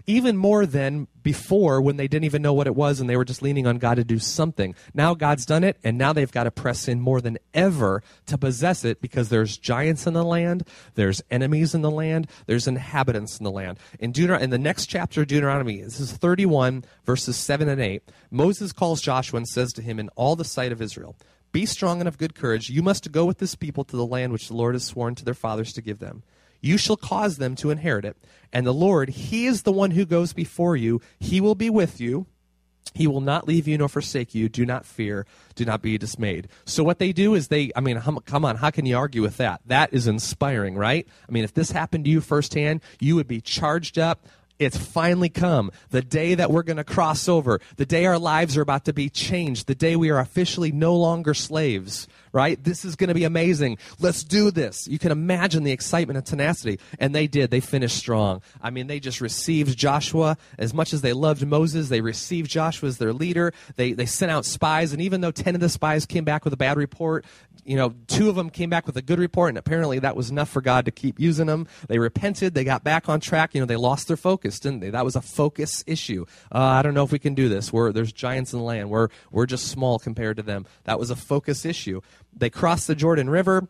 even 0.06 0.36
more 0.36 0.66
than 0.66 1.06
before 1.22 1.80
when 1.80 1.96
they 1.96 2.08
didn't 2.08 2.24
even 2.24 2.42
know 2.42 2.52
what 2.52 2.66
it 2.66 2.74
was 2.74 3.00
and 3.00 3.08
they 3.08 3.16
were 3.16 3.24
just 3.24 3.42
leaning 3.42 3.66
on 3.66 3.78
God 3.78 3.94
to 3.94 4.04
do 4.04 4.18
something. 4.18 4.74
Now 4.92 5.14
God's 5.14 5.46
done 5.46 5.62
it 5.62 5.78
and 5.84 5.96
now 5.96 6.12
they've 6.12 6.32
got 6.32 6.44
to 6.44 6.50
press 6.50 6.88
in 6.88 7.00
more 7.00 7.20
than 7.20 7.38
ever 7.54 8.02
to 8.26 8.36
possess 8.36 8.84
it 8.84 9.00
because 9.00 9.28
there's 9.28 9.56
giants 9.56 10.06
in 10.06 10.14
the 10.14 10.24
land, 10.24 10.66
there's 10.94 11.22
enemies 11.30 11.74
in 11.74 11.82
the 11.82 11.90
land, 11.90 12.28
there's 12.46 12.66
inhabitants 12.66 13.38
in 13.38 13.44
the 13.44 13.50
land. 13.52 13.78
In 14.00 14.12
Deuteron- 14.12 14.40
in 14.40 14.50
the 14.50 14.58
next 14.58 14.86
chapter 14.86 15.22
of 15.22 15.28
Deuteronomy, 15.28 15.80
this 15.80 16.00
is 16.00 16.12
31 16.12 16.84
verses 17.04 17.36
7 17.36 17.68
and 17.68 17.80
8, 17.80 18.02
Moses 18.32 18.72
calls 18.72 19.00
Joshua 19.00 19.36
and 19.36 19.48
says 19.48 19.72
to 19.74 19.82
him 19.82 20.00
in 20.00 20.08
all 20.16 20.34
the 20.34 20.44
sight 20.44 20.72
of 20.72 20.82
Israel, 20.82 21.14
be 21.52 21.66
strong 21.66 22.00
and 22.00 22.08
of 22.08 22.18
good 22.18 22.34
courage. 22.34 22.68
You 22.68 22.82
must 22.82 23.10
go 23.10 23.24
with 23.24 23.38
this 23.38 23.54
people 23.54 23.84
to 23.84 23.96
the 23.96 24.04
land 24.04 24.32
which 24.32 24.48
the 24.48 24.54
Lord 24.54 24.74
has 24.74 24.84
sworn 24.84 25.14
to 25.14 25.24
their 25.24 25.34
fathers 25.34 25.72
to 25.74 25.82
give 25.82 25.98
them. 25.98 26.22
You 26.60 26.78
shall 26.78 26.96
cause 26.96 27.36
them 27.36 27.54
to 27.56 27.70
inherit 27.70 28.04
it. 28.04 28.16
And 28.52 28.66
the 28.66 28.74
Lord, 28.74 29.10
He 29.10 29.46
is 29.46 29.62
the 29.62 29.72
one 29.72 29.92
who 29.92 30.04
goes 30.04 30.32
before 30.32 30.76
you. 30.76 31.00
He 31.18 31.40
will 31.40 31.54
be 31.54 31.70
with 31.70 32.00
you. 32.00 32.26
He 32.94 33.06
will 33.06 33.20
not 33.20 33.46
leave 33.46 33.68
you 33.68 33.78
nor 33.78 33.88
forsake 33.88 34.34
you. 34.34 34.48
Do 34.48 34.64
not 34.64 34.84
fear. 34.86 35.26
Do 35.54 35.64
not 35.64 35.82
be 35.82 35.98
dismayed. 35.98 36.48
So, 36.64 36.82
what 36.82 36.98
they 36.98 37.12
do 37.12 37.34
is 37.34 37.48
they, 37.48 37.70
I 37.76 37.80
mean, 37.80 38.00
come 38.24 38.44
on, 38.44 38.56
how 38.56 38.70
can 38.70 38.86
you 38.86 38.96
argue 38.96 39.22
with 39.22 39.36
that? 39.36 39.60
That 39.66 39.92
is 39.92 40.06
inspiring, 40.06 40.76
right? 40.76 41.06
I 41.28 41.32
mean, 41.32 41.44
if 41.44 41.54
this 41.54 41.70
happened 41.70 42.04
to 42.06 42.10
you 42.10 42.20
firsthand, 42.20 42.80
you 42.98 43.14
would 43.16 43.28
be 43.28 43.40
charged 43.40 43.98
up. 43.98 44.26
It's 44.58 44.76
finally 44.76 45.28
come. 45.28 45.70
The 45.90 46.02
day 46.02 46.34
that 46.34 46.50
we're 46.50 46.62
going 46.62 46.78
to 46.78 46.84
cross 46.84 47.28
over. 47.28 47.60
The 47.76 47.86
day 47.86 48.06
our 48.06 48.18
lives 48.18 48.56
are 48.56 48.62
about 48.62 48.86
to 48.86 48.92
be 48.92 49.08
changed. 49.08 49.66
The 49.66 49.74
day 49.74 49.96
we 49.96 50.10
are 50.10 50.18
officially 50.18 50.72
no 50.72 50.96
longer 50.96 51.34
slaves 51.34 52.08
right? 52.32 52.62
This 52.62 52.84
is 52.84 52.96
going 52.96 53.08
to 53.08 53.14
be 53.14 53.24
amazing. 53.24 53.78
Let's 53.98 54.22
do 54.22 54.50
this. 54.50 54.86
You 54.88 54.98
can 54.98 55.12
imagine 55.12 55.64
the 55.64 55.72
excitement 55.72 56.16
and 56.16 56.26
tenacity. 56.26 56.78
And 56.98 57.14
they 57.14 57.26
did. 57.26 57.50
They 57.50 57.60
finished 57.60 57.96
strong. 57.96 58.42
I 58.62 58.70
mean, 58.70 58.86
they 58.86 59.00
just 59.00 59.20
received 59.20 59.76
Joshua 59.76 60.36
as 60.58 60.74
much 60.74 60.92
as 60.92 61.00
they 61.00 61.12
loved 61.12 61.46
Moses. 61.46 61.88
They 61.88 62.00
received 62.00 62.50
Joshua 62.50 62.88
as 62.88 62.98
their 62.98 63.12
leader. 63.12 63.52
They, 63.76 63.92
they 63.92 64.06
sent 64.06 64.30
out 64.30 64.44
spies. 64.44 64.92
And 64.92 65.02
even 65.02 65.20
though 65.20 65.30
10 65.30 65.54
of 65.54 65.60
the 65.60 65.68
spies 65.68 66.06
came 66.06 66.24
back 66.24 66.44
with 66.44 66.52
a 66.52 66.56
bad 66.56 66.76
report, 66.76 67.24
you 67.64 67.76
know, 67.76 67.94
two 68.06 68.28
of 68.28 68.36
them 68.36 68.50
came 68.50 68.70
back 68.70 68.86
with 68.86 68.96
a 68.96 69.02
good 69.02 69.18
report. 69.18 69.50
And 69.50 69.58
apparently 69.58 69.98
that 69.98 70.16
was 70.16 70.30
enough 70.30 70.48
for 70.48 70.60
God 70.62 70.84
to 70.84 70.90
keep 70.90 71.18
using 71.20 71.46
them. 71.46 71.66
They 71.88 71.98
repented. 71.98 72.54
They 72.54 72.64
got 72.64 72.84
back 72.84 73.08
on 73.08 73.20
track. 73.20 73.54
You 73.54 73.60
know, 73.60 73.66
they 73.66 73.76
lost 73.76 74.08
their 74.08 74.16
focus, 74.16 74.47
didn't 74.60 74.80
they? 74.80 74.90
That 74.90 75.04
was 75.04 75.16
a 75.16 75.20
focus 75.20 75.82
issue. 75.86 76.26
Uh, 76.52 76.58
I 76.58 76.82
don't 76.82 76.94
know 76.94 77.04
if 77.04 77.10
we 77.10 77.18
can 77.18 77.34
do 77.34 77.48
this. 77.48 77.72
We're, 77.72 77.90
there's 77.90 78.12
giants 78.12 78.52
in 78.52 78.60
the 78.60 78.64
land. 78.64 78.90
We're, 78.90 79.08
we're 79.32 79.46
just 79.46 79.68
small 79.68 79.98
compared 79.98 80.36
to 80.36 80.42
them. 80.44 80.66
That 80.84 80.98
was 80.98 81.10
a 81.10 81.16
focus 81.16 81.64
issue. 81.64 82.00
They 82.36 82.50
crossed 82.50 82.86
the 82.86 82.94
Jordan 82.94 83.28
River. 83.28 83.66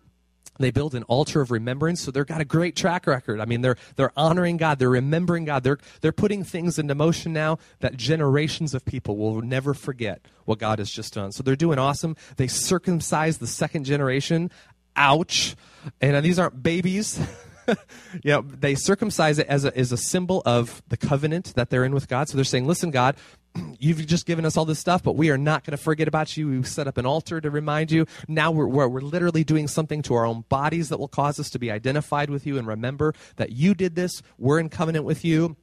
They 0.58 0.70
build 0.70 0.94
an 0.94 1.04
altar 1.04 1.40
of 1.40 1.50
remembrance, 1.50 2.00
so 2.00 2.10
they've 2.10 2.26
got 2.26 2.40
a 2.40 2.44
great 2.44 2.74
track 2.74 3.06
record. 3.06 3.40
I 3.40 3.44
mean, 3.44 3.60
they're 3.60 3.76
they're 3.94 4.12
honoring 4.16 4.56
God, 4.56 4.80
they're 4.80 4.90
remembering 4.90 5.44
God, 5.44 5.62
they're 5.62 5.78
they're 6.00 6.10
putting 6.10 6.42
things 6.42 6.80
into 6.80 6.96
motion 6.96 7.32
now 7.32 7.58
that 7.78 7.96
generations 7.96 8.74
of 8.74 8.84
people 8.84 9.16
will 9.16 9.40
never 9.40 9.72
forget 9.72 10.20
what 10.46 10.58
God 10.58 10.80
has 10.80 10.90
just 10.90 11.14
done. 11.14 11.30
So 11.30 11.44
they're 11.44 11.54
doing 11.54 11.78
awesome. 11.78 12.16
They 12.36 12.48
circumcise 12.48 13.38
the 13.38 13.46
second 13.46 13.84
generation. 13.84 14.50
Ouch! 14.96 15.54
And 16.00 16.24
these 16.24 16.40
aren't 16.40 16.60
babies. 16.60 17.20
you 18.22 18.32
know, 18.32 18.42
they 18.42 18.74
circumcise 18.74 19.38
it 19.38 19.46
as 19.46 19.64
a, 19.64 19.76
as 19.76 19.92
a 19.92 19.96
symbol 19.96 20.42
of 20.46 20.82
the 20.88 20.96
covenant 20.96 21.54
that 21.54 21.70
they're 21.70 21.84
in 21.84 21.94
with 21.94 22.08
God. 22.08 22.28
So 22.28 22.36
they're 22.36 22.44
saying, 22.44 22.66
listen, 22.66 22.90
God, 22.90 23.16
you've 23.78 24.06
just 24.06 24.26
given 24.26 24.44
us 24.44 24.56
all 24.56 24.64
this 24.64 24.78
stuff, 24.78 25.02
but 25.02 25.16
we 25.16 25.30
are 25.30 25.38
not 25.38 25.64
going 25.64 25.76
to 25.76 25.82
forget 25.82 26.08
about 26.08 26.36
you. 26.36 26.48
We've 26.48 26.66
set 26.66 26.86
up 26.86 26.98
an 26.98 27.06
altar 27.06 27.40
to 27.40 27.50
remind 27.50 27.90
you. 27.90 28.06
Now 28.26 28.50
we're, 28.50 28.66
we're, 28.66 28.88
we're, 28.88 29.00
literally 29.00 29.44
doing 29.44 29.68
something 29.68 30.02
to 30.02 30.14
our 30.14 30.26
own 30.26 30.44
bodies 30.48 30.88
that 30.90 30.98
will 30.98 31.08
cause 31.08 31.40
us 31.40 31.50
to 31.50 31.58
be 31.58 31.70
identified 31.70 32.30
with 32.30 32.46
you 32.46 32.58
and 32.58 32.66
remember 32.66 33.14
that 33.36 33.52
you 33.52 33.74
did 33.74 33.94
this. 33.94 34.22
We're 34.38 34.58
in 34.58 34.68
covenant 34.68 35.04
with 35.04 35.24
you. 35.24 35.56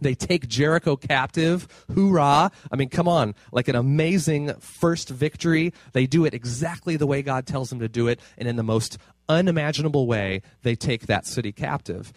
They 0.00 0.14
take 0.14 0.48
Jericho 0.48 0.96
captive. 0.96 1.66
Hoorah. 1.94 2.50
I 2.70 2.76
mean, 2.76 2.88
come 2.88 3.08
on. 3.08 3.34
Like 3.52 3.68
an 3.68 3.76
amazing 3.76 4.54
first 4.60 5.08
victory. 5.08 5.72
They 5.92 6.06
do 6.06 6.24
it 6.24 6.34
exactly 6.34 6.96
the 6.96 7.06
way 7.06 7.22
God 7.22 7.46
tells 7.46 7.70
them 7.70 7.80
to 7.80 7.88
do 7.88 8.08
it. 8.08 8.20
And 8.36 8.48
in 8.48 8.56
the 8.56 8.62
most 8.62 8.98
unimaginable 9.28 10.06
way, 10.06 10.42
they 10.62 10.74
take 10.74 11.06
that 11.06 11.26
city 11.26 11.52
captive. 11.52 12.12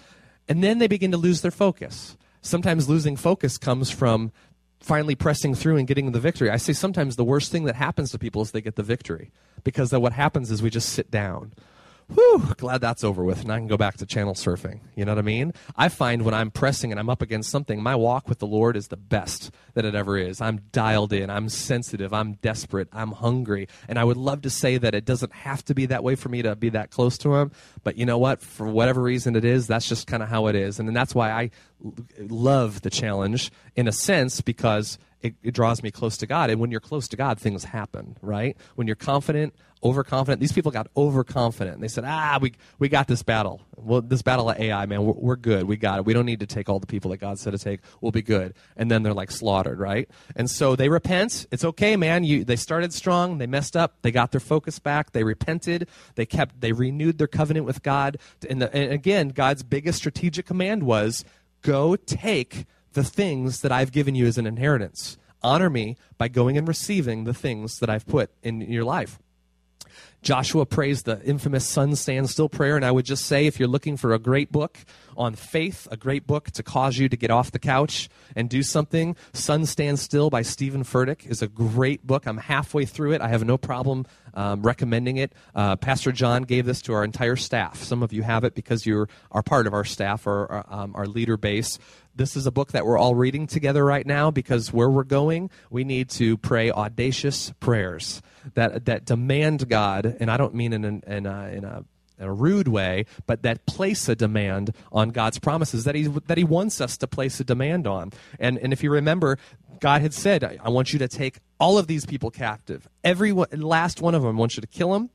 And 0.48 0.64
then 0.64 0.80
they 0.80 0.88
begin 0.88 1.12
to 1.12 1.18
lose 1.18 1.42
their 1.42 1.52
focus. 1.52 2.18
Sometimes 2.42 2.90
losing 2.90 3.16
focus 3.16 3.58
comes 3.58 3.92
from 3.92 4.32
finally 4.80 5.16
pressing 5.16 5.56
through 5.56 5.78
and 5.78 5.88
getting 5.88 6.12
the 6.12 6.20
victory. 6.20 6.50
I 6.50 6.58
say 6.58 6.74
sometimes 6.74 7.16
the 7.16 7.24
worst 7.24 7.52
thing 7.52 7.66
that 7.66 7.76
happens 7.76 8.12
to 8.12 8.20
people 8.20 8.42
is 8.42 8.52
they 8.52 8.62
get 8.62 8.76
the 8.76 8.84
victory 8.84 9.32
because 9.64 9.90
then 9.90 10.02
what 10.02 10.14
happens 10.14 10.52
is 10.52 10.62
we 10.62 10.70
just 10.70 10.90
sit 10.90 11.10
down 11.10 11.54
whew, 12.14 12.54
glad 12.58 12.82
that's 12.82 13.04
over 13.04 13.24
with. 13.24 13.42
And 13.42 13.52
I 13.52 13.58
can 13.58 13.68
go 13.68 13.78
back 13.78 13.98
to 13.98 14.06
channel 14.06 14.34
surfing. 14.34 14.80
You 14.96 15.06
know 15.06 15.12
what 15.12 15.20
I 15.20 15.24
mean? 15.24 15.54
I 15.76 15.90
find 15.90 16.24
when 16.24 16.34
I'm 16.34 16.52
pressing 16.52 16.92
and 16.92 17.00
I'm 17.00 17.10
up 17.10 17.22
against 17.22 17.50
something, 17.50 17.82
my 17.82 17.96
walk 17.96 18.30
with 18.30 18.40
the 18.40 18.48
Lord 18.48 18.78
is 18.78 18.88
the 18.88 18.98
best 18.98 19.52
that 19.74 19.86
it 19.86 19.96
ever 19.96 20.18
is. 20.18 20.42
I'm 20.42 20.62
dialed 20.72 21.14
in, 21.14 21.30
I'm 21.30 21.50
sensitive, 21.50 22.14
I'm 22.14 22.34
desperate, 22.36 22.88
I'm 22.92 23.12
hungry. 23.12 23.68
And 23.88 24.00
I 24.00 24.04
would 24.04 24.18
love 24.18 24.42
to 24.44 24.50
say 24.50 24.78
that 24.78 24.96
it 24.96 25.06
doesn't 25.06 25.34
have 25.34 25.64
to 25.66 25.76
be 25.76 25.88
that 25.88 26.04
way 26.04 26.16
for 26.16 26.30
me 26.30 26.42
to 26.42 26.56
be 26.56 26.70
that 26.70 26.92
close 26.92 27.18
to 27.20 27.36
Him. 27.36 27.52
But 27.84 27.98
you 27.98 28.06
know 28.06 28.18
what? 28.18 28.42
For 28.42 28.68
whatever 28.68 29.02
reason 29.02 29.36
it 29.36 29.46
is, 29.46 29.68
that's 29.68 29.88
just 29.88 30.08
kind 30.08 30.24
of 30.24 30.30
how 30.30 30.48
it 30.48 30.56
is. 30.56 30.80
And 30.80 30.96
that's 30.96 31.14
why 31.14 31.32
I 31.32 31.52
love 32.20 32.82
the 32.82 32.90
challenge 32.90 33.52
in 33.76 33.88
a 33.88 33.92
sense 33.92 34.42
because 34.42 34.98
it, 35.22 35.36
it, 35.44 35.54
draws 35.54 35.82
me 35.82 35.92
close 35.92 36.18
to 36.18 36.28
God. 36.28 36.50
And 36.50 36.60
when 36.60 36.72
you're 36.72 36.80
close 36.80 37.08
to 37.10 37.18
God, 37.18 37.40
things 37.40 37.64
happen, 37.64 38.18
right? 38.22 38.56
When 38.76 38.88
you're 38.88 38.96
confident, 38.96 39.56
overconfident, 39.84 40.40
these 40.40 40.52
people 40.52 40.72
got 40.72 40.88
overconfident. 40.96 41.82
They 41.82 41.88
said, 41.88 42.04
ah, 42.06 42.38
we, 42.42 42.54
we 42.80 42.90
got 42.90 43.08
this 43.08 43.24
battle. 43.24 43.62
Well, 43.76 44.02
this 44.02 44.22
battle 44.22 44.50
of 44.50 44.60
Ai, 44.60 44.86
man, 44.86 45.04
we're, 45.04 45.14
we're, 45.14 45.36
good. 45.36 45.66
We 45.66 45.78
got 45.78 46.00
it. 46.00 46.06
We 46.06 46.14
don't 46.14 46.26
need 46.26 46.40
to 46.42 46.46
take 46.46 46.70
all 46.70 46.80
the 46.80 46.88
people 46.88 47.12
that 47.12 47.18
God 47.18 47.40
said 47.40 47.52
to 47.52 47.58
take. 47.58 47.82
We'll 48.02 48.12
be 48.12 48.22
good. 48.22 48.54
And 48.76 48.92
then 48.92 49.04
they're 49.04 49.14
like 49.14 49.32
slaughtered, 49.32 49.80
right? 49.80 50.10
And 50.36 50.50
so 50.50 50.76
they 50.76 50.90
repent. 50.90 51.48
It's 51.52 51.64
okay, 51.64 51.96
man. 51.96 52.24
You, 52.24 52.44
they 52.44 52.56
started 52.56 52.94
strong. 52.94 53.38
They 53.38 53.48
messed 53.48 53.76
up. 53.76 54.02
They 54.02 54.12
got 54.12 54.32
their 54.32 54.40
focus 54.40 54.80
back. 54.80 55.12
They 55.12 55.24
repented. 55.24 55.88
They 56.16 56.26
kept, 56.26 56.62
they 56.62 56.72
renewed 56.72 57.18
their 57.18 57.28
covenant 57.28 57.66
with 57.66 57.82
God. 57.82 58.18
And, 58.50 58.62
the, 58.62 58.74
and 58.76 58.92
again, 58.92 59.30
God's 59.30 59.64
biggest 59.64 59.98
strategic 60.00 60.46
command 60.46 60.84
was 60.84 61.26
go 61.62 61.96
take 61.96 62.66
the 62.98 63.04
things 63.04 63.62
that 63.62 63.72
I've 63.72 63.92
given 63.92 64.16
you 64.16 64.26
as 64.26 64.40
an 64.40 64.48
inheritance. 64.48 65.20
Honor 65.44 65.70
me 65.70 65.98
by 66.18 66.30
going 66.30 66.58
and 66.58 66.68
receiving 66.68 67.26
the 67.26 67.34
things 67.34 67.78
that 67.78 67.92
I've 67.92 68.08
put 68.08 68.32
in 68.42 68.60
your 68.62 68.84
life. 68.84 69.20
Joshua 70.24 70.66
prays 70.66 71.04
the 71.04 71.22
infamous 71.24 71.68
sun 71.68 71.96
stand 71.96 72.32
still 72.32 72.50
prayer. 72.50 72.76
And 72.76 72.84
I 72.84 72.90
would 72.90 73.06
just 73.06 73.28
say, 73.28 73.46
if 73.46 73.60
you're 73.60 73.70
looking 73.70 73.98
for 73.98 74.16
a 74.16 74.20
great 74.20 74.52
book 74.52 74.80
on 75.18 75.36
faith, 75.36 75.88
a 75.92 75.98
great 75.98 76.28
book 76.28 76.52
to 76.52 76.64
cause 76.64 76.98
you 76.98 77.10
to 77.10 77.18
get 77.18 77.32
off 77.32 77.52
the 77.52 77.60
couch 77.60 78.10
and 78.36 78.50
do 78.50 78.64
something, 78.64 79.16
Sun 79.34 79.66
Stand 79.66 80.00
Still 80.00 80.30
by 80.30 80.42
Steven 80.42 80.84
Furtick 80.84 81.26
is 81.26 81.42
a 81.42 81.48
great 81.48 82.06
book. 82.06 82.28
I'm 82.28 82.38
halfway 82.38 82.86
through 82.86 83.14
it. 83.14 83.22
I 83.22 83.30
have 83.30 83.46
no 83.46 83.58
problem 83.58 84.06
um, 84.34 84.62
recommending 84.62 85.18
it. 85.18 85.34
Uh, 85.56 85.76
Pastor 85.76 86.12
John 86.12 86.44
gave 86.44 86.66
this 86.66 86.82
to 86.84 86.94
our 86.94 87.04
entire 87.04 87.36
staff. 87.36 87.84
Some 87.84 88.04
of 88.04 88.14
you 88.14 88.24
have 88.24 88.44
it 88.44 88.56
because 88.56 88.86
you 88.86 89.08
are 89.32 89.44
part 89.44 89.68
of 89.68 89.74
our 89.74 89.86
staff 89.86 90.28
or 90.28 90.66
um, 90.70 90.96
our 90.96 91.06
leader 91.06 91.38
base 91.38 91.80
this 92.18 92.36
is 92.36 92.48
a 92.48 92.52
book 92.52 92.72
that 92.72 92.84
we're 92.84 92.98
all 92.98 93.14
reading 93.14 93.46
together 93.46 93.86
right 93.86 94.06
now 94.06 94.32
because 94.32 94.74
where 94.74 94.90
we're 94.90 95.04
going, 95.04 95.52
we 95.70 95.84
need 95.84 96.10
to 96.10 96.36
pray 96.38 96.72
audacious 96.72 97.54
prayers 97.60 98.24
that 98.56 98.86
that 98.86 99.06
demand 99.06 99.70
God, 99.70 100.18
and 100.20 100.32
I 100.32 100.38
don't 100.38 100.56
mean 100.56 100.74
in 100.74 100.84
in 100.84 101.26
a, 101.26 101.48
in 101.50 101.64
a 101.64 101.86
in 102.20 102.26
a 102.26 102.34
rude 102.34 102.68
way, 102.68 103.06
but 103.26 103.44
that 103.44 103.66
place 103.66 104.10
a 104.10 104.16
demand 104.16 104.74
on 104.92 105.10
God's 105.10 105.40
promises 105.40 105.84
that 105.84 105.96
he 105.96 106.04
that 106.04 106.38
he 106.38 106.44
wants 106.44 106.82
us 106.82 106.98
to 106.98 107.08
place 107.08 107.40
a 107.40 107.44
demand 107.44 107.88
on. 107.88 108.12
And 108.40 108.58
and 108.58 108.74
if 108.74 108.84
you 108.84 108.92
remember, 108.92 109.38
God 109.80 110.02
had 110.02 110.14
said, 110.14 110.44
"I 110.44 110.70
want 110.70 110.94
you 110.94 111.00
to 111.00 111.08
take 111.08 111.40
all 111.60 111.78
of 111.78 111.88
these 111.88 112.06
people 112.06 112.32
captive. 112.32 112.88
Every 113.04 113.32
last 113.32 114.02
one 114.02 114.16
of 114.16 114.22
them. 114.22 114.36
I 114.36 114.40
want 114.40 114.58
you 114.58 114.62
to 114.62 114.68
kill 114.68 114.94
them. 114.94 115.10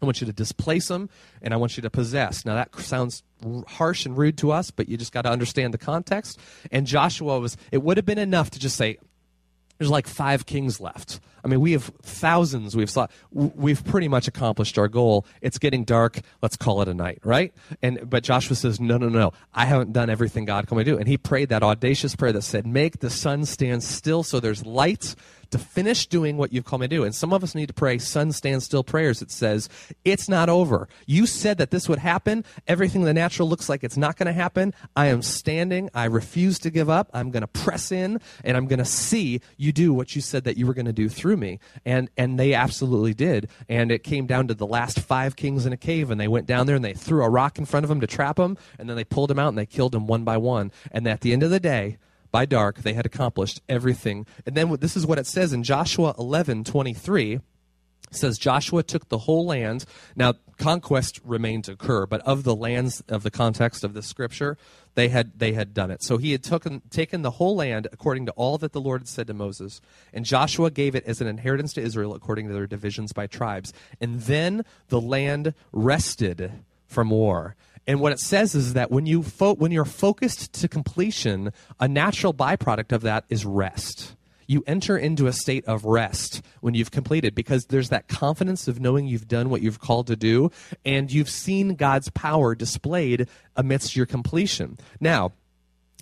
I 0.00 0.04
want 0.04 0.20
you 0.20 0.26
to 0.26 0.32
displace 0.32 0.88
them, 0.88 1.08
and 1.42 1.54
I 1.54 1.56
want 1.56 1.76
you 1.76 1.82
to 1.82 1.90
possess. 1.90 2.44
Now, 2.44 2.56
that 2.56 2.74
sounds 2.80 3.22
harsh 3.68 4.04
and 4.04 4.16
rude 4.16 4.36
to 4.38 4.50
us, 4.50 4.72
but 4.72 4.88
you 4.88 4.96
just 4.96 5.12
got 5.12 5.22
to 5.22 5.30
understand 5.30 5.72
the 5.72 5.78
context. 5.78 6.40
And 6.72 6.88
Joshua 6.88 7.38
was, 7.38 7.56
it 7.70 7.82
would 7.84 7.98
have 7.98 8.06
been 8.06 8.18
enough 8.18 8.50
to 8.50 8.58
just 8.58 8.76
say, 8.76 8.98
there's 9.78 9.90
like 9.90 10.08
five 10.08 10.44
kings 10.44 10.80
left. 10.80 11.20
I 11.44 11.48
mean, 11.48 11.60
we 11.60 11.72
have 11.72 11.84
thousands. 12.02 12.76
We've 12.76 12.90
saw, 12.90 13.08
we've 13.32 13.84
pretty 13.84 14.08
much 14.08 14.28
accomplished 14.28 14.78
our 14.78 14.88
goal. 14.88 15.26
It's 15.40 15.58
getting 15.58 15.84
dark. 15.84 16.20
Let's 16.40 16.56
call 16.56 16.82
it 16.82 16.88
a 16.88 16.94
night, 16.94 17.18
right? 17.24 17.52
And 17.82 18.08
but 18.08 18.22
Joshua 18.22 18.56
says, 18.56 18.80
no, 18.80 18.96
no, 18.96 19.08
no. 19.08 19.32
I 19.52 19.66
haven't 19.66 19.92
done 19.92 20.10
everything 20.10 20.44
God 20.44 20.66
called 20.66 20.78
me 20.78 20.84
to 20.84 20.90
do. 20.92 20.98
And 20.98 21.08
he 21.08 21.18
prayed 21.18 21.48
that 21.48 21.62
audacious 21.62 22.14
prayer 22.14 22.32
that 22.32 22.42
said, 22.42 22.66
"Make 22.66 23.00
the 23.00 23.10
sun 23.10 23.44
stand 23.44 23.82
still, 23.82 24.22
so 24.22 24.40
there's 24.40 24.64
light." 24.64 25.14
to 25.52 25.58
finish 25.58 26.06
doing 26.06 26.36
what 26.36 26.52
you've 26.52 26.64
called 26.64 26.80
me 26.80 26.88
to 26.88 26.96
do. 26.96 27.04
And 27.04 27.14
some 27.14 27.32
of 27.32 27.44
us 27.44 27.54
need 27.54 27.66
to 27.66 27.74
pray 27.74 27.98
sun 27.98 28.32
stand 28.32 28.62
still 28.62 28.82
prayers 28.82 29.22
It 29.22 29.30
says, 29.30 29.68
it's 30.04 30.28
not 30.28 30.48
over. 30.48 30.88
You 31.06 31.26
said 31.26 31.58
that 31.58 31.70
this 31.70 31.88
would 31.88 31.98
happen. 31.98 32.44
Everything 32.66 33.02
in 33.02 33.06
the 33.06 33.14
natural 33.14 33.48
looks 33.48 33.68
like 33.68 33.84
it's 33.84 33.96
not 33.96 34.16
going 34.16 34.26
to 34.26 34.32
happen. 34.32 34.74
I 34.96 35.06
am 35.06 35.22
standing. 35.22 35.90
I 35.94 36.06
refuse 36.06 36.58
to 36.60 36.70
give 36.70 36.88
up. 36.88 37.10
I'm 37.12 37.30
going 37.30 37.42
to 37.42 37.46
press 37.46 37.92
in 37.92 38.20
and 38.44 38.56
I'm 38.56 38.66
going 38.66 38.78
to 38.78 38.84
see 38.84 39.40
you 39.58 39.72
do 39.72 39.92
what 39.92 40.16
you 40.16 40.22
said 40.22 40.44
that 40.44 40.56
you 40.56 40.66
were 40.66 40.74
going 40.74 40.86
to 40.86 40.92
do 40.92 41.08
through 41.08 41.31
me. 41.36 41.58
And, 41.84 42.10
and 42.16 42.38
they 42.38 42.54
absolutely 42.54 43.14
did. 43.14 43.48
And 43.68 43.90
it 43.90 44.02
came 44.02 44.26
down 44.26 44.48
to 44.48 44.54
the 44.54 44.66
last 44.66 45.00
five 45.00 45.36
kings 45.36 45.66
in 45.66 45.72
a 45.72 45.76
cave 45.76 46.10
and 46.10 46.20
they 46.20 46.28
went 46.28 46.46
down 46.46 46.66
there 46.66 46.76
and 46.76 46.84
they 46.84 46.94
threw 46.94 47.22
a 47.24 47.28
rock 47.28 47.58
in 47.58 47.64
front 47.64 47.84
of 47.84 47.88
them 47.88 48.00
to 48.00 48.06
trap 48.06 48.36
them. 48.36 48.56
And 48.78 48.88
then 48.88 48.96
they 48.96 49.04
pulled 49.04 49.30
them 49.30 49.38
out 49.38 49.48
and 49.48 49.58
they 49.58 49.66
killed 49.66 49.92
them 49.92 50.06
one 50.06 50.24
by 50.24 50.36
one. 50.36 50.72
And 50.90 51.06
at 51.06 51.20
the 51.20 51.32
end 51.32 51.42
of 51.42 51.50
the 51.50 51.60
day, 51.60 51.98
by 52.30 52.46
dark 52.46 52.78
they 52.78 52.94
had 52.94 53.06
accomplished 53.06 53.60
everything. 53.68 54.26
And 54.46 54.56
then 54.56 54.76
this 54.80 54.96
is 54.96 55.06
what 55.06 55.18
it 55.18 55.26
says 55.26 55.52
in 55.52 55.62
Joshua 55.62 56.14
11 56.18 56.64
23 56.64 57.40
says 58.14 58.38
Joshua 58.38 58.82
took 58.82 59.08
the 59.08 59.18
whole 59.18 59.46
land. 59.46 59.84
Now, 60.14 60.34
conquest 60.58 61.20
remained 61.24 61.64
to 61.64 61.72
occur, 61.72 62.06
but 62.06 62.20
of 62.22 62.44
the 62.44 62.54
lands 62.54 63.02
of 63.08 63.22
the 63.22 63.30
context 63.30 63.84
of 63.84 63.94
the 63.94 64.02
scripture, 64.02 64.58
they 64.94 65.08
had 65.08 65.38
they 65.38 65.52
had 65.52 65.74
done 65.74 65.90
it. 65.90 66.02
So 66.02 66.18
he 66.18 66.32
had 66.32 66.42
taken 66.42 66.82
taken 66.90 67.22
the 67.22 67.32
whole 67.32 67.56
land 67.56 67.88
according 67.92 68.26
to 68.26 68.32
all 68.32 68.58
that 68.58 68.72
the 68.72 68.80
Lord 68.80 69.02
had 69.02 69.08
said 69.08 69.26
to 69.28 69.34
Moses, 69.34 69.80
and 70.12 70.24
Joshua 70.24 70.70
gave 70.70 70.94
it 70.94 71.04
as 71.04 71.20
an 71.20 71.26
inheritance 71.26 71.72
to 71.74 71.80
Israel 71.80 72.14
according 72.14 72.48
to 72.48 72.54
their 72.54 72.66
divisions 72.66 73.12
by 73.12 73.26
tribes. 73.26 73.72
And 74.00 74.20
then 74.22 74.64
the 74.88 75.00
land 75.00 75.54
rested 75.72 76.52
from 76.86 77.10
war. 77.10 77.56
And 77.86 78.00
what 78.00 78.12
it 78.12 78.20
says 78.20 78.54
is 78.54 78.74
that 78.74 78.90
when 78.90 79.06
you 79.06 79.22
fo- 79.22 79.54
when 79.54 79.72
you're 79.72 79.84
focused 79.84 80.52
to 80.54 80.68
completion, 80.68 81.52
a 81.80 81.88
natural 81.88 82.32
byproduct 82.32 82.92
of 82.92 83.02
that 83.02 83.24
is 83.28 83.44
rest. 83.44 84.14
You 84.52 84.62
enter 84.66 84.98
into 84.98 85.28
a 85.28 85.32
state 85.32 85.64
of 85.64 85.86
rest 85.86 86.42
when 86.60 86.74
you've 86.74 86.90
completed 86.90 87.34
because 87.34 87.64
there's 87.64 87.88
that 87.88 88.06
confidence 88.06 88.68
of 88.68 88.80
knowing 88.80 89.06
you've 89.06 89.26
done 89.26 89.48
what 89.48 89.62
you've 89.62 89.80
called 89.80 90.08
to 90.08 90.14
do 90.14 90.50
and 90.84 91.10
you've 91.10 91.30
seen 91.30 91.74
God's 91.74 92.10
power 92.10 92.54
displayed 92.54 93.30
amidst 93.56 93.96
your 93.96 94.04
completion. 94.04 94.76
Now, 95.00 95.32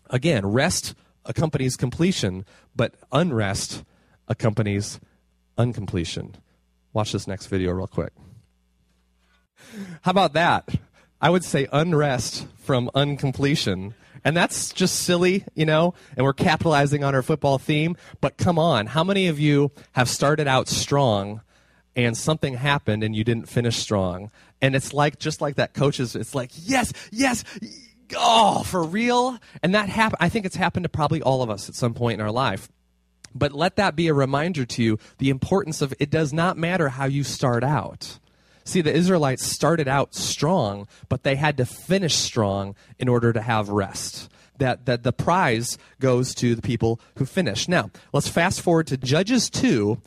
again, 0.09 0.45
rest 0.45 0.97
accompanies 1.25 1.77
completion, 1.77 2.45
but 2.75 2.97
unrest 3.13 3.85
accompanies 4.27 4.99
uncompletion. 5.57 6.35
Watch 6.93 7.13
this 7.13 7.29
next 7.29 7.47
video 7.47 7.71
real 7.71 7.87
quick. 7.87 8.13
How 10.03 10.11
about 10.11 10.33
that? 10.33 10.69
I 11.21 11.31
would 11.31 11.45
say 11.45 11.69
unrest 11.73 12.49
from 12.59 12.91
uncompletion. 12.97 13.95
And 14.25 14.37
that's 14.37 14.73
just 14.73 15.01
silly, 15.01 15.45
you 15.55 15.67
know, 15.67 15.95
and 16.17 16.25
we're 16.25 16.33
capitalizing 16.33 17.05
on 17.05 17.15
our 17.15 17.23
football 17.23 17.59
theme. 17.59 17.97
But 18.21 18.37
come 18.37 18.59
on, 18.59 18.87
how 18.87 19.05
many 19.05 19.29
of 19.29 19.39
you 19.39 19.73
have 19.93 20.09
started 20.09 20.47
out 20.47 20.69
strong 20.69 21.41
and 21.97 22.17
something 22.17 22.55
happened 22.55 23.03
and 23.03 23.15
you 23.15 23.25
didn't 23.25 23.49
finish 23.49 23.77
strong? 23.77 24.31
And 24.61 24.77
it's 24.77 24.93
like, 24.93 25.19
just 25.19 25.41
like 25.41 25.57
that 25.57 25.75
coaches, 25.75 26.15
it's 26.15 26.35
like, 26.35 26.51
yes, 26.55 26.93
yes, 27.11 27.45
oh, 28.17 28.63
for 28.63 28.83
real? 28.83 29.39
And 29.63 29.75
that 29.75 29.89
happened, 29.89 30.19
I 30.21 30.29
think 30.29 30.45
it's 30.47 30.57
happened 30.57 30.85
to 30.85 30.91
probably 30.91 31.23
all 31.23 31.43
of 31.43 31.51
us 31.51 31.69
at 31.69 31.75
some 31.75 31.95
point 31.95 32.21
in 32.21 32.25
our 32.25 32.33
life. 32.33 32.69
But 33.35 33.53
let 33.53 33.77
that 33.77 33.97
be 33.97 34.09
a 34.09 34.15
reminder 34.15 34.67
to 34.67 34.83
you 34.83 34.99
the 35.19 35.31
importance 35.31 35.83
of 35.83 35.95
it 36.01 36.11
does 36.11 36.33
not 36.33 36.59
matter 36.59 36.89
how 36.89 37.05
you 37.05 37.23
start 37.23 37.63
out. 37.63 38.19
See, 38.65 38.81
the 38.81 38.93
Israelites 38.93 39.45
started 39.45 39.89
out 39.89 40.15
strong, 40.15 40.87
but 41.09 41.23
they 41.23 41.37
had 41.37 41.57
to 41.57 41.67
finish 41.67 42.15
strong 42.15 42.75
in 42.99 43.09
order 43.09 43.33
to 43.33 43.41
have 43.41 43.69
rest. 43.69 44.31
That, 44.59 44.85
that 44.85 45.05
the 45.05 45.13
prize 45.13 45.79
goes 46.01 46.35
to 46.35 46.55
the 46.55 46.61
people 46.61 47.01
who 47.17 47.25
finish. 47.25 47.67
Now, 47.67 47.91
let's 48.13 48.29
fast 48.29 48.61
forward 48.61 48.89
to 48.89 48.99
Judges 48.99 49.49
2. 49.49 49.99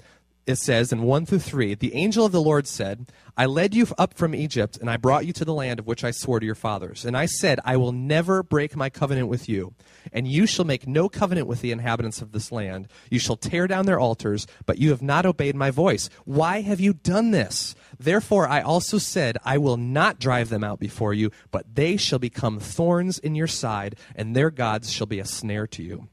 It 0.46 0.56
says 0.56 0.92
in 0.92 1.04
1 1.04 1.26
through 1.26 1.40
3 1.40 1.76
The 1.76 1.96
angel 1.96 2.26
of 2.26 2.32
the 2.32 2.42
Lord 2.42 2.68
said, 2.68 3.12
I 3.36 3.46
led 3.46 3.74
you 3.74 3.88
up 3.98 4.14
from 4.14 4.36
Egypt, 4.36 4.78
and 4.78 4.90
I 4.90 4.98
brought 4.98 5.26
you 5.26 5.34
to 5.34 5.46
the 5.46 5.54
land 5.54 5.80
of 5.80 5.88
which 5.88 6.04
I 6.04 6.12
swore 6.12 6.40
to 6.40 6.46
your 6.46 6.54
fathers. 6.54 7.06
And 7.06 7.18
I 7.18 7.26
said, 7.26 7.60
I 7.64 7.78
will 7.78 7.92
never 7.92 8.44
break 8.44 8.76
my 8.76 8.90
covenant 8.90 9.28
with 9.28 9.48
you, 9.50 9.74
and 10.12 10.28
you 10.28 10.46
shall 10.46 10.66
make 10.66 10.86
no 10.86 11.10
covenant 11.10 11.48
with 11.48 11.62
the 11.62 11.72
inhabitants 11.72 12.22
of 12.22 12.32
this 12.32 12.52
land. 12.52 12.88
You 13.10 13.20
shall 13.20 13.38
tear 13.38 13.68
down 13.68 13.86
their 13.86 14.00
altars, 14.00 14.46
but 14.66 14.78
you 14.78 14.90
have 14.90 15.02
not 15.02 15.26
obeyed 15.26 15.56
my 15.56 15.72
voice. 15.72 16.10
Why 16.26 16.62
have 16.62 16.80
you 16.80 16.94
done 16.94 17.32
this? 17.32 17.76
Therefore, 18.00 18.48
I 18.48 18.62
also 18.62 18.98
said, 18.98 19.38
I 19.44 19.58
will 19.58 19.78
not 19.78 20.20
drive 20.20 20.50
them 20.50 20.64
out 20.64 20.80
before 20.80 21.14
you, 21.14 21.32
but 21.52 21.76
they 21.76 21.98
shall 21.98 22.20
become 22.20 22.60
thorns 22.60 23.18
in 23.18 23.34
your 23.36 23.48
side, 23.48 23.96
and 24.16 24.36
their 24.36 24.52
gods 24.52 24.92
shall 24.92 25.08
be 25.08 25.20
a 25.20 25.26
snare 25.26 25.68
to 25.68 25.84
you. 25.84 26.10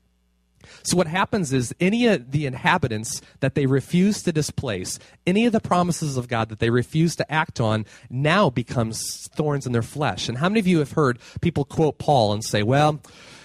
So 0.82 0.96
what 0.96 1.06
happens 1.06 1.52
is 1.52 1.74
any 1.80 2.06
of 2.06 2.30
the 2.30 2.46
inhabitants 2.46 3.20
that 3.40 3.54
they 3.54 3.66
refuse 3.66 4.22
to 4.22 4.32
displace, 4.32 4.98
any 5.26 5.46
of 5.46 5.52
the 5.52 5.60
promises 5.60 6.16
of 6.16 6.28
God 6.28 6.48
that 6.48 6.58
they 6.58 6.70
refuse 6.70 7.16
to 7.16 7.32
act 7.32 7.60
on, 7.60 7.86
now 8.08 8.50
becomes 8.50 9.28
thorns 9.34 9.66
in 9.66 9.72
their 9.72 9.82
flesh. 9.82 10.28
And 10.28 10.38
how 10.38 10.48
many 10.48 10.60
of 10.60 10.66
you 10.66 10.78
have 10.78 10.92
heard 10.92 11.18
people 11.40 11.64
quote 11.64 11.98
Paul 11.98 12.32
and 12.32 12.44
say, 12.44 12.62
well, 12.62 13.00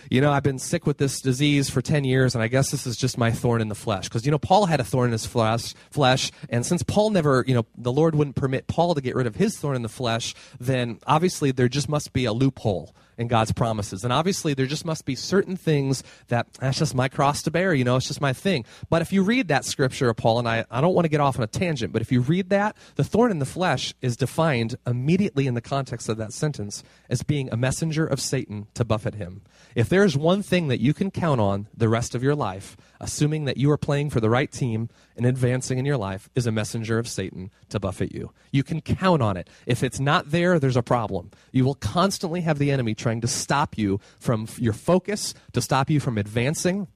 you 0.09 0.21
know, 0.21 0.31
I've 0.31 0.43
been 0.43 0.59
sick 0.59 0.85
with 0.85 0.97
this 0.97 1.19
disease 1.19 1.69
for 1.69 1.81
10 1.81 2.03
years, 2.03 2.35
and 2.35 2.43
I 2.43 2.47
guess 2.47 2.69
this 2.69 2.85
is 2.85 2.95
just 2.95 3.17
my 3.17 3.31
thorn 3.31 3.61
in 3.61 3.69
the 3.69 3.75
flesh. 3.75 4.07
Because, 4.07 4.25
you 4.25 4.31
know, 4.31 4.37
Paul 4.37 4.67
had 4.67 4.79
a 4.79 4.83
thorn 4.83 5.07
in 5.07 5.11
his 5.11 5.25
flesh, 5.25 5.73
flesh, 5.89 6.31
and 6.49 6.65
since 6.65 6.83
Paul 6.83 7.09
never, 7.09 7.43
you 7.47 7.55
know, 7.55 7.65
the 7.77 7.91
Lord 7.91 8.15
wouldn't 8.15 8.35
permit 8.35 8.67
Paul 8.67 8.95
to 8.95 9.01
get 9.01 9.15
rid 9.15 9.27
of 9.27 9.35
his 9.35 9.57
thorn 9.57 9.75
in 9.75 9.81
the 9.81 9.89
flesh, 9.89 10.35
then 10.59 10.99
obviously 11.07 11.51
there 11.51 11.67
just 11.67 11.89
must 11.89 12.13
be 12.13 12.25
a 12.25 12.33
loophole 12.33 12.95
in 13.17 13.27
God's 13.27 13.51
promises. 13.51 14.03
And 14.03 14.11
obviously, 14.11 14.53
there 14.53 14.65
just 14.65 14.85
must 14.85 15.05
be 15.05 15.15
certain 15.15 15.55
things 15.55 16.03
that 16.27 16.47
ah, 16.55 16.65
that's 16.65 16.79
just 16.79 16.95
my 16.95 17.07
cross 17.07 17.41
to 17.43 17.51
bear, 17.51 17.73
you 17.73 17.83
know, 17.83 17.95
it's 17.95 18.07
just 18.07 18.21
my 18.21 18.33
thing. 18.33 18.65
But 18.89 19.01
if 19.01 19.13
you 19.13 19.23
read 19.23 19.47
that 19.47 19.65
scripture, 19.65 20.13
Paul, 20.13 20.39
and 20.39 20.47
I, 20.47 20.65
I 20.69 20.81
don't 20.81 20.93
want 20.93 21.05
to 21.05 21.09
get 21.09 21.19
off 21.21 21.37
on 21.37 21.43
a 21.43 21.47
tangent, 21.47 21.93
but 21.93 22.01
if 22.01 22.11
you 22.11 22.21
read 22.21 22.49
that, 22.49 22.75
the 22.95 23.03
thorn 23.03 23.31
in 23.31 23.39
the 23.39 23.45
flesh 23.45 23.93
is 24.01 24.17
defined 24.17 24.75
immediately 24.85 25.47
in 25.47 25.53
the 25.53 25.61
context 25.61 26.09
of 26.09 26.17
that 26.17 26.33
sentence 26.33 26.83
as 27.09 27.23
being 27.23 27.49
a 27.51 27.57
messenger 27.57 28.05
of 28.05 28.19
Satan 28.19 28.67
to 28.73 28.83
buffet 28.83 29.15
him. 29.15 29.41
If 29.75 29.89
there's 29.89 30.17
one 30.17 30.41
thing 30.41 30.67
that 30.67 30.79
you 30.79 30.93
can 30.93 31.11
count 31.11 31.41
on 31.41 31.67
the 31.75 31.89
rest 31.89 32.15
of 32.15 32.23
your 32.23 32.35
life, 32.35 32.77
assuming 32.99 33.45
that 33.45 33.57
you 33.57 33.71
are 33.71 33.77
playing 33.77 34.09
for 34.09 34.19
the 34.19 34.29
right 34.29 34.51
team 34.51 34.89
and 35.15 35.25
advancing 35.25 35.77
in 35.77 35.85
your 35.85 35.97
life, 35.97 36.29
is 36.35 36.47
a 36.47 36.51
messenger 36.51 36.97
of 36.99 37.07
Satan 37.07 37.51
to 37.69 37.79
buffet 37.79 38.13
you. 38.13 38.31
You 38.51 38.63
can 38.63 38.81
count 38.81 39.21
on 39.21 39.37
it. 39.37 39.49
If 39.65 39.83
it's 39.83 39.99
not 39.99 40.31
there, 40.31 40.59
there's 40.59 40.77
a 40.77 40.83
problem. 40.83 41.31
You 41.51 41.65
will 41.65 41.75
constantly 41.75 42.41
have 42.41 42.59
the 42.59 42.71
enemy 42.71 42.95
trying 42.95 43.21
to 43.21 43.27
stop 43.27 43.77
you 43.77 43.99
from 44.19 44.47
your 44.57 44.73
focus, 44.73 45.33
to 45.53 45.61
stop 45.61 45.89
you 45.89 45.99
from 45.99 46.17
advancing. 46.17 46.87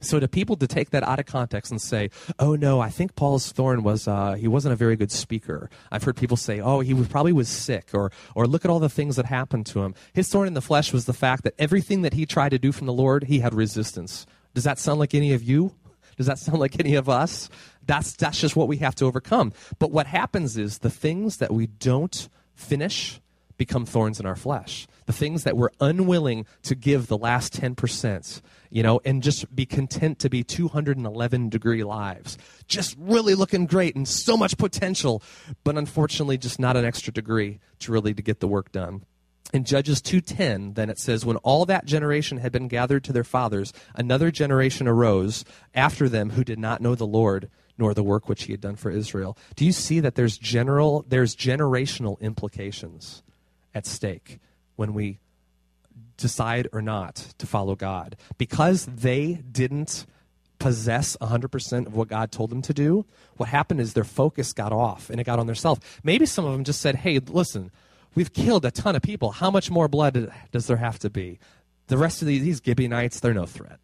So 0.00 0.20
to 0.20 0.28
people 0.28 0.56
to 0.56 0.66
take 0.66 0.90
that 0.90 1.02
out 1.02 1.18
of 1.18 1.26
context 1.26 1.72
and 1.72 1.82
say, 1.82 2.10
"Oh 2.38 2.54
no, 2.54 2.80
I 2.80 2.88
think 2.88 3.16
Paul's 3.16 3.50
thorn 3.50 3.82
was 3.82 4.06
uh, 4.06 4.34
he 4.34 4.46
wasn't 4.46 4.72
a 4.74 4.76
very 4.76 4.94
good 4.94 5.10
speaker." 5.10 5.68
I've 5.90 6.04
heard 6.04 6.16
people 6.16 6.36
say, 6.36 6.60
"Oh, 6.60 6.80
he 6.80 6.94
was, 6.94 7.08
probably 7.08 7.32
was 7.32 7.48
sick," 7.48 7.90
or 7.92 8.12
"or 8.34 8.46
look 8.46 8.64
at 8.64 8.70
all 8.70 8.78
the 8.78 8.88
things 8.88 9.16
that 9.16 9.26
happened 9.26 9.66
to 9.66 9.82
him." 9.82 9.94
His 10.12 10.28
thorn 10.28 10.46
in 10.46 10.54
the 10.54 10.62
flesh 10.62 10.92
was 10.92 11.06
the 11.06 11.12
fact 11.12 11.42
that 11.44 11.54
everything 11.58 12.02
that 12.02 12.14
he 12.14 12.26
tried 12.26 12.50
to 12.50 12.58
do 12.58 12.70
from 12.70 12.86
the 12.86 12.92
Lord, 12.92 13.24
he 13.24 13.40
had 13.40 13.54
resistance. 13.54 14.24
Does 14.54 14.64
that 14.64 14.78
sound 14.78 14.98
like 14.98 15.14
any 15.14 15.32
of 15.32 15.42
you? 15.42 15.74
Does 16.16 16.26
that 16.26 16.38
sound 16.38 16.58
like 16.58 16.80
any 16.80 16.96
of 16.96 17.08
us? 17.08 17.48
That's 17.86 18.14
that's 18.14 18.40
just 18.40 18.56
what 18.56 18.68
we 18.68 18.78
have 18.78 18.94
to 18.96 19.04
overcome. 19.04 19.52
But 19.78 19.92
what 19.92 20.06
happens 20.06 20.56
is 20.56 20.78
the 20.78 20.90
things 20.90 21.38
that 21.38 21.52
we 21.52 21.68
don't 21.68 22.28
finish 22.54 23.20
become 23.58 23.84
thorns 23.84 24.18
in 24.20 24.26
our 24.26 24.36
flesh. 24.36 24.86
The 25.06 25.12
things 25.12 25.44
that 25.44 25.56
we're 25.56 25.70
unwilling 25.80 26.46
to 26.62 26.74
give 26.74 27.08
the 27.08 27.18
last 27.18 27.60
10%, 27.60 28.40
you 28.70 28.82
know, 28.82 29.00
and 29.04 29.22
just 29.22 29.54
be 29.54 29.66
content 29.66 30.20
to 30.20 30.30
be 30.30 30.44
211 30.44 31.48
degree 31.48 31.82
lives. 31.82 32.38
Just 32.68 32.96
really 32.98 33.34
looking 33.34 33.66
great 33.66 33.96
and 33.96 34.06
so 34.06 34.36
much 34.36 34.56
potential, 34.56 35.22
but 35.64 35.76
unfortunately 35.76 36.38
just 36.38 36.58
not 36.58 36.76
an 36.76 36.84
extra 36.84 37.12
degree 37.12 37.58
to 37.80 37.92
really 37.92 38.14
to 38.14 38.22
get 38.22 38.40
the 38.40 38.48
work 38.48 38.70
done. 38.70 39.04
In 39.52 39.64
Judges 39.64 40.02
2:10, 40.02 40.74
then 40.74 40.90
it 40.90 40.98
says 40.98 41.24
when 41.24 41.36
all 41.38 41.64
that 41.66 41.86
generation 41.86 42.38
had 42.38 42.52
been 42.52 42.68
gathered 42.68 43.04
to 43.04 43.12
their 43.12 43.24
fathers, 43.24 43.72
another 43.94 44.30
generation 44.30 44.86
arose 44.86 45.44
after 45.74 46.08
them 46.08 46.30
who 46.30 46.44
did 46.44 46.58
not 46.58 46.82
know 46.82 46.94
the 46.94 47.06
Lord 47.06 47.48
nor 47.78 47.94
the 47.94 48.02
work 48.02 48.28
which 48.28 48.44
he 48.44 48.52
had 48.52 48.60
done 48.60 48.76
for 48.76 48.90
Israel. 48.90 49.38
Do 49.56 49.64
you 49.64 49.72
see 49.72 50.00
that 50.00 50.16
there's 50.16 50.36
general 50.36 51.04
there's 51.08 51.34
generational 51.34 52.20
implications? 52.20 53.22
at 53.74 53.86
stake 53.86 54.38
when 54.76 54.92
we 54.92 55.18
decide 56.16 56.68
or 56.72 56.82
not 56.82 57.14
to 57.38 57.46
follow 57.46 57.74
God. 57.74 58.16
Because 58.36 58.86
they 58.86 59.34
didn't 59.34 60.04
possess 60.58 61.16
100% 61.20 61.86
of 61.86 61.94
what 61.94 62.08
God 62.08 62.32
told 62.32 62.50
them 62.50 62.62
to 62.62 62.74
do, 62.74 63.06
what 63.36 63.48
happened 63.48 63.80
is 63.80 63.94
their 63.94 64.04
focus 64.04 64.52
got 64.52 64.72
off 64.72 65.08
and 65.08 65.20
it 65.20 65.24
got 65.24 65.38
on 65.38 65.46
themselves. 65.46 65.80
Maybe 66.02 66.26
some 66.26 66.44
of 66.44 66.52
them 66.52 66.64
just 66.64 66.80
said, 66.80 66.96
hey, 66.96 67.20
listen, 67.20 67.70
we've 68.14 68.32
killed 68.32 68.64
a 68.64 68.70
ton 68.70 68.96
of 68.96 69.02
people. 69.02 69.32
How 69.32 69.50
much 69.50 69.70
more 69.70 69.88
blood 69.88 70.32
does 70.52 70.66
there 70.66 70.76
have 70.76 70.98
to 71.00 71.10
be? 71.10 71.38
The 71.88 71.98
rest 71.98 72.22
of 72.22 72.28
these, 72.28 72.42
these 72.42 72.62
Gibeonites, 72.64 73.20
they're 73.20 73.34
no 73.34 73.46
threat. 73.46 73.80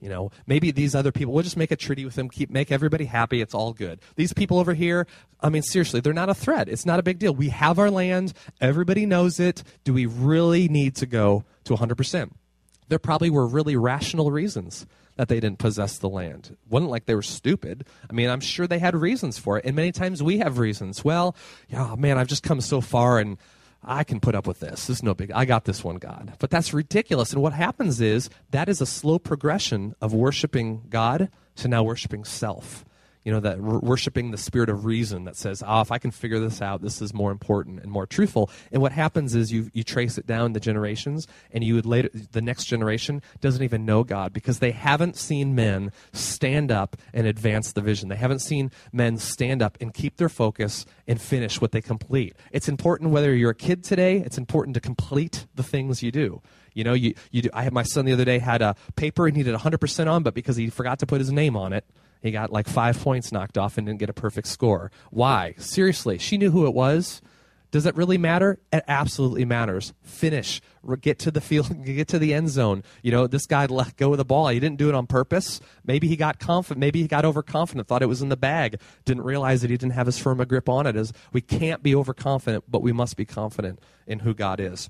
You 0.00 0.10
know, 0.10 0.30
maybe 0.46 0.70
these 0.70 0.94
other 0.94 1.10
people, 1.10 1.32
we'll 1.32 1.42
just 1.42 1.56
make 1.56 1.70
a 1.70 1.76
treaty 1.76 2.04
with 2.04 2.16
them, 2.16 2.28
keep 2.28 2.50
make 2.50 2.70
everybody 2.70 3.06
happy, 3.06 3.40
it's 3.40 3.54
all 3.54 3.72
good. 3.72 3.98
These 4.16 4.34
people 4.34 4.58
over 4.58 4.74
here, 4.74 5.06
I 5.40 5.48
mean, 5.48 5.62
seriously, 5.62 6.00
they're 6.00 6.12
not 6.12 6.28
a 6.28 6.34
threat. 6.34 6.68
It's 6.68 6.84
not 6.84 6.98
a 6.98 7.02
big 7.02 7.18
deal. 7.18 7.34
We 7.34 7.48
have 7.48 7.78
our 7.78 7.90
land, 7.90 8.34
everybody 8.60 9.06
knows 9.06 9.40
it. 9.40 9.62
Do 9.84 9.94
we 9.94 10.04
really 10.04 10.68
need 10.68 10.96
to 10.96 11.06
go 11.06 11.44
to 11.64 11.74
100%? 11.74 12.30
There 12.88 12.98
probably 12.98 13.30
were 13.30 13.46
really 13.46 13.74
rational 13.74 14.30
reasons 14.30 14.86
that 15.16 15.28
they 15.28 15.40
didn't 15.40 15.58
possess 15.58 15.98
the 15.98 16.10
land. 16.10 16.50
It 16.52 16.58
wasn't 16.68 16.90
like 16.90 17.06
they 17.06 17.14
were 17.14 17.22
stupid. 17.22 17.86
I 18.08 18.12
mean, 18.12 18.28
I'm 18.28 18.40
sure 18.40 18.66
they 18.66 18.78
had 18.78 18.94
reasons 18.94 19.38
for 19.38 19.58
it. 19.58 19.64
And 19.64 19.74
many 19.74 19.92
times 19.92 20.22
we 20.22 20.38
have 20.38 20.58
reasons. 20.58 21.04
Well, 21.04 21.34
yeah, 21.68 21.94
man, 21.96 22.18
I've 22.18 22.28
just 22.28 22.42
come 22.42 22.60
so 22.60 22.82
far 22.82 23.18
and 23.18 23.38
I 23.86 24.02
can 24.02 24.18
put 24.18 24.34
up 24.34 24.46
with 24.46 24.60
this. 24.60 24.86
This 24.86 24.98
is 24.98 25.02
no 25.02 25.14
big. 25.14 25.30
I 25.30 25.44
got 25.44 25.64
this 25.64 25.84
one, 25.84 25.96
God. 25.96 26.34
But 26.40 26.50
that's 26.50 26.74
ridiculous. 26.74 27.32
And 27.32 27.40
what 27.40 27.52
happens 27.52 28.00
is 28.00 28.28
that 28.50 28.68
is 28.68 28.80
a 28.80 28.86
slow 28.86 29.18
progression 29.18 29.94
of 30.00 30.12
worshiping 30.12 30.82
God 30.90 31.30
to 31.56 31.68
now 31.68 31.84
worshiping 31.84 32.24
self 32.24 32.84
you 33.26 33.32
know, 33.32 33.40
that 33.40 33.58
r- 33.58 33.80
worshiping 33.80 34.30
the 34.30 34.38
spirit 34.38 34.70
of 34.70 34.84
reason 34.84 35.24
that 35.24 35.36
says, 35.36 35.60
oh, 35.66 35.80
if 35.80 35.90
I 35.90 35.98
can 35.98 36.12
figure 36.12 36.38
this 36.38 36.62
out, 36.62 36.80
this 36.80 37.02
is 37.02 37.12
more 37.12 37.32
important 37.32 37.80
and 37.80 37.90
more 37.90 38.06
truthful. 38.06 38.48
And 38.70 38.80
what 38.80 38.92
happens 38.92 39.34
is 39.34 39.52
you, 39.52 39.68
you 39.74 39.82
trace 39.82 40.16
it 40.16 40.28
down 40.28 40.52
the 40.52 40.60
generations, 40.60 41.26
and 41.50 41.64
you 41.64 41.74
would 41.74 41.86
later, 41.86 42.08
the 42.30 42.40
next 42.40 42.66
generation 42.66 43.20
doesn't 43.40 43.64
even 43.64 43.84
know 43.84 44.04
God 44.04 44.32
because 44.32 44.60
they 44.60 44.70
haven't 44.70 45.16
seen 45.16 45.56
men 45.56 45.90
stand 46.12 46.70
up 46.70 46.96
and 47.12 47.26
advance 47.26 47.72
the 47.72 47.80
vision. 47.80 48.08
They 48.10 48.16
haven't 48.16 48.42
seen 48.42 48.70
men 48.92 49.18
stand 49.18 49.60
up 49.60 49.76
and 49.80 49.92
keep 49.92 50.18
their 50.18 50.28
focus 50.28 50.86
and 51.08 51.20
finish 51.20 51.60
what 51.60 51.72
they 51.72 51.80
complete. 51.80 52.36
It's 52.52 52.68
important 52.68 53.10
whether 53.10 53.34
you're 53.34 53.50
a 53.50 53.56
kid 53.56 53.82
today, 53.82 54.18
it's 54.18 54.38
important 54.38 54.74
to 54.74 54.80
complete 54.80 55.46
the 55.56 55.64
things 55.64 56.00
you 56.00 56.12
do. 56.12 56.42
You 56.74 56.84
know, 56.84 56.92
you, 56.92 57.14
you 57.32 57.42
do, 57.42 57.50
I 57.52 57.64
had 57.64 57.72
my 57.72 57.82
son 57.82 58.04
the 58.04 58.12
other 58.12 58.24
day 58.24 58.38
had 58.38 58.62
a 58.62 58.76
paper 58.94 59.26
he 59.26 59.32
needed 59.32 59.56
100% 59.56 60.06
on, 60.08 60.22
but 60.22 60.32
because 60.32 60.54
he 60.54 60.70
forgot 60.70 61.00
to 61.00 61.06
put 61.06 61.18
his 61.18 61.32
name 61.32 61.56
on 61.56 61.72
it, 61.72 61.84
he 62.26 62.32
got 62.32 62.52
like 62.52 62.68
five 62.68 63.00
points 63.00 63.32
knocked 63.32 63.56
off 63.58 63.78
and 63.78 63.86
didn't 63.86 64.00
get 64.00 64.10
a 64.10 64.14
perfect 64.14 64.48
score. 64.48 64.90
Why? 65.10 65.54
Seriously, 65.58 66.18
she 66.18 66.38
knew 66.38 66.50
who 66.50 66.66
it 66.66 66.74
was. 66.74 67.22
Does 67.72 67.84
it 67.84 67.96
really 67.96 68.16
matter? 68.16 68.58
It 68.72 68.84
absolutely 68.88 69.44
matters. 69.44 69.92
Finish. 70.02 70.62
Get 71.00 71.18
to 71.20 71.30
the 71.30 71.40
field. 71.40 71.84
Get 71.84 72.08
to 72.08 72.18
the 72.18 72.32
end 72.32 72.48
zone. 72.48 72.84
You 73.02 73.10
know, 73.10 73.26
this 73.26 73.46
guy 73.46 73.66
let 73.66 73.96
go 73.96 74.12
of 74.12 74.18
the 74.18 74.24
ball. 74.24 74.48
He 74.48 74.60
didn't 74.60 74.78
do 74.78 74.88
it 74.88 74.94
on 74.94 75.06
purpose. 75.06 75.60
Maybe 75.84 76.06
he 76.06 76.16
got 76.16 76.38
confident. 76.38 76.80
Maybe 76.80 77.02
he 77.02 77.08
got 77.08 77.24
overconfident. 77.24 77.88
Thought 77.88 78.02
it 78.02 78.06
was 78.06 78.22
in 78.22 78.28
the 78.28 78.36
bag. 78.36 78.80
Didn't 79.04 79.24
realize 79.24 79.62
that 79.62 79.70
he 79.70 79.76
didn't 79.76 79.94
have 79.94 80.08
as 80.08 80.18
firm 80.18 80.40
a 80.40 80.46
grip 80.46 80.68
on 80.68 80.86
it. 80.86 80.96
As 80.96 81.12
we 81.32 81.40
can't 81.40 81.82
be 81.82 81.94
overconfident, 81.94 82.64
but 82.68 82.82
we 82.82 82.92
must 82.92 83.16
be 83.16 83.24
confident 83.24 83.80
in 84.06 84.20
who 84.20 84.32
God 84.32 84.60
is. 84.60 84.88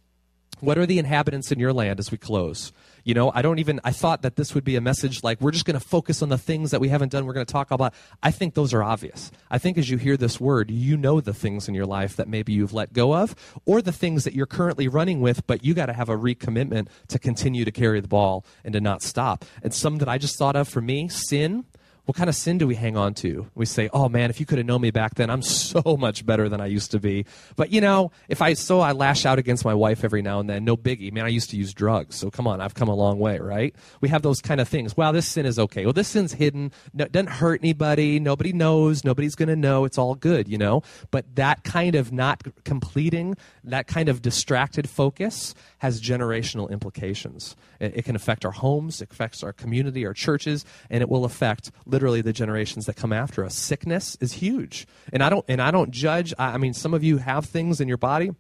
What 0.60 0.78
are 0.78 0.86
the 0.86 0.98
inhabitants 0.98 1.50
in 1.50 1.58
your 1.58 1.72
land 1.72 1.98
as 1.98 2.10
we 2.10 2.18
close? 2.18 2.72
You 3.06 3.14
know, 3.14 3.30
I 3.32 3.40
don't 3.40 3.60
even, 3.60 3.78
I 3.84 3.92
thought 3.92 4.22
that 4.22 4.34
this 4.34 4.52
would 4.52 4.64
be 4.64 4.74
a 4.74 4.80
message 4.80 5.22
like 5.22 5.40
we're 5.40 5.52
just 5.52 5.64
going 5.64 5.78
to 5.78 5.86
focus 5.86 6.22
on 6.22 6.28
the 6.28 6.36
things 6.36 6.72
that 6.72 6.80
we 6.80 6.88
haven't 6.88 7.12
done. 7.12 7.24
We're 7.24 7.34
going 7.34 7.46
to 7.46 7.52
talk 7.52 7.70
about. 7.70 7.94
I 8.20 8.32
think 8.32 8.54
those 8.54 8.74
are 8.74 8.82
obvious. 8.82 9.30
I 9.48 9.58
think 9.58 9.78
as 9.78 9.88
you 9.88 9.96
hear 9.96 10.16
this 10.16 10.40
word, 10.40 10.72
you 10.72 10.96
know 10.96 11.20
the 11.20 11.32
things 11.32 11.68
in 11.68 11.74
your 11.74 11.86
life 11.86 12.16
that 12.16 12.26
maybe 12.26 12.52
you've 12.52 12.72
let 12.72 12.92
go 12.92 13.14
of 13.14 13.36
or 13.64 13.80
the 13.80 13.92
things 13.92 14.24
that 14.24 14.34
you're 14.34 14.44
currently 14.44 14.88
running 14.88 15.20
with, 15.20 15.46
but 15.46 15.64
you 15.64 15.72
got 15.72 15.86
to 15.86 15.92
have 15.92 16.08
a 16.08 16.16
recommitment 16.16 16.88
to 17.06 17.20
continue 17.20 17.64
to 17.64 17.70
carry 17.70 18.00
the 18.00 18.08
ball 18.08 18.44
and 18.64 18.72
to 18.72 18.80
not 18.80 19.02
stop. 19.02 19.44
And 19.62 19.72
some 19.72 19.98
that 19.98 20.08
I 20.08 20.18
just 20.18 20.36
thought 20.36 20.56
of 20.56 20.66
for 20.66 20.80
me, 20.80 21.06
sin 21.06 21.64
what 22.06 22.16
kind 22.16 22.28
of 22.28 22.36
sin 22.36 22.56
do 22.56 22.66
we 22.68 22.76
hang 22.76 22.96
on 22.96 23.14
to? 23.14 23.48
We 23.54 23.66
say, 23.66 23.90
"Oh 23.92 24.08
man, 24.08 24.30
if 24.30 24.38
you 24.40 24.46
could 24.46 24.58
have 24.58 24.66
known 24.66 24.80
me 24.80 24.92
back 24.92 25.16
then, 25.16 25.28
I'm 25.28 25.42
so 25.42 25.96
much 25.98 26.24
better 26.24 26.48
than 26.48 26.60
I 26.60 26.66
used 26.66 26.92
to 26.92 27.00
be." 27.00 27.26
But 27.56 27.70
you 27.70 27.80
know, 27.80 28.12
if 28.28 28.40
I 28.40 28.54
so 28.54 28.80
I 28.80 28.92
lash 28.92 29.26
out 29.26 29.38
against 29.38 29.64
my 29.64 29.74
wife 29.74 30.04
every 30.04 30.22
now 30.22 30.40
and 30.40 30.48
then, 30.48 30.64
no 30.64 30.76
biggie. 30.76 31.12
Man, 31.12 31.24
I 31.24 31.28
used 31.28 31.50
to 31.50 31.56
use 31.56 31.74
drugs, 31.74 32.16
so 32.16 32.30
come 32.30 32.46
on, 32.46 32.60
I've 32.60 32.74
come 32.74 32.88
a 32.88 32.94
long 32.94 33.18
way, 33.18 33.38
right? 33.38 33.74
We 34.00 34.08
have 34.08 34.22
those 34.22 34.40
kind 34.40 34.60
of 34.60 34.68
things. 34.68 34.96
Wow, 34.96 35.12
this 35.12 35.26
sin 35.26 35.46
is 35.46 35.58
okay. 35.58 35.84
Well, 35.84 35.92
this 35.92 36.08
sin's 36.08 36.32
hidden. 36.32 36.70
No, 36.94 37.06
doesn't 37.06 37.30
hurt 37.30 37.60
anybody. 37.62 38.20
Nobody 38.20 38.52
knows. 38.52 39.04
Nobody's 39.04 39.34
going 39.34 39.48
to 39.48 39.56
know. 39.56 39.84
It's 39.84 39.98
all 39.98 40.14
good, 40.14 40.48
you 40.48 40.58
know. 40.58 40.82
But 41.10 41.34
that 41.34 41.64
kind 41.64 41.96
of 41.96 42.12
not 42.12 42.42
completing, 42.64 43.36
that 43.64 43.88
kind 43.88 44.08
of 44.08 44.22
distracted 44.22 44.88
focus 44.88 45.54
has 45.78 46.00
generational 46.00 46.70
implications. 46.70 47.56
It, 47.80 47.96
it 47.96 48.04
can 48.04 48.16
affect 48.16 48.44
our 48.44 48.52
homes, 48.52 49.02
it 49.02 49.10
affects 49.10 49.42
our 49.42 49.52
community, 49.52 50.06
our 50.06 50.14
churches, 50.14 50.64
and 50.88 51.02
it 51.02 51.08
will 51.08 51.24
affect 51.24 51.70
literally 51.96 52.20
the 52.20 52.32
generations 52.34 52.84
that 52.84 52.94
come 52.94 53.10
after 53.10 53.42
us. 53.42 53.54
Sickness 53.54 54.18
is 54.20 54.34
huge. 54.34 54.86
And 55.14 55.22
I 55.22 55.30
don't 55.30 55.46
and 55.48 55.62
I 55.62 55.70
don't 55.70 55.90
judge. 55.90 56.34
I, 56.38 56.52
I 56.52 56.58
mean 56.58 56.74
some 56.74 56.92
of 56.92 57.02
you 57.02 57.16
have 57.16 57.46
things 57.46 57.80
in 57.80 57.88
your 57.88 57.96
body. 57.96 58.32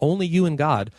Only 0.00 0.28
you 0.28 0.46
and 0.46 0.56
God 0.56 0.92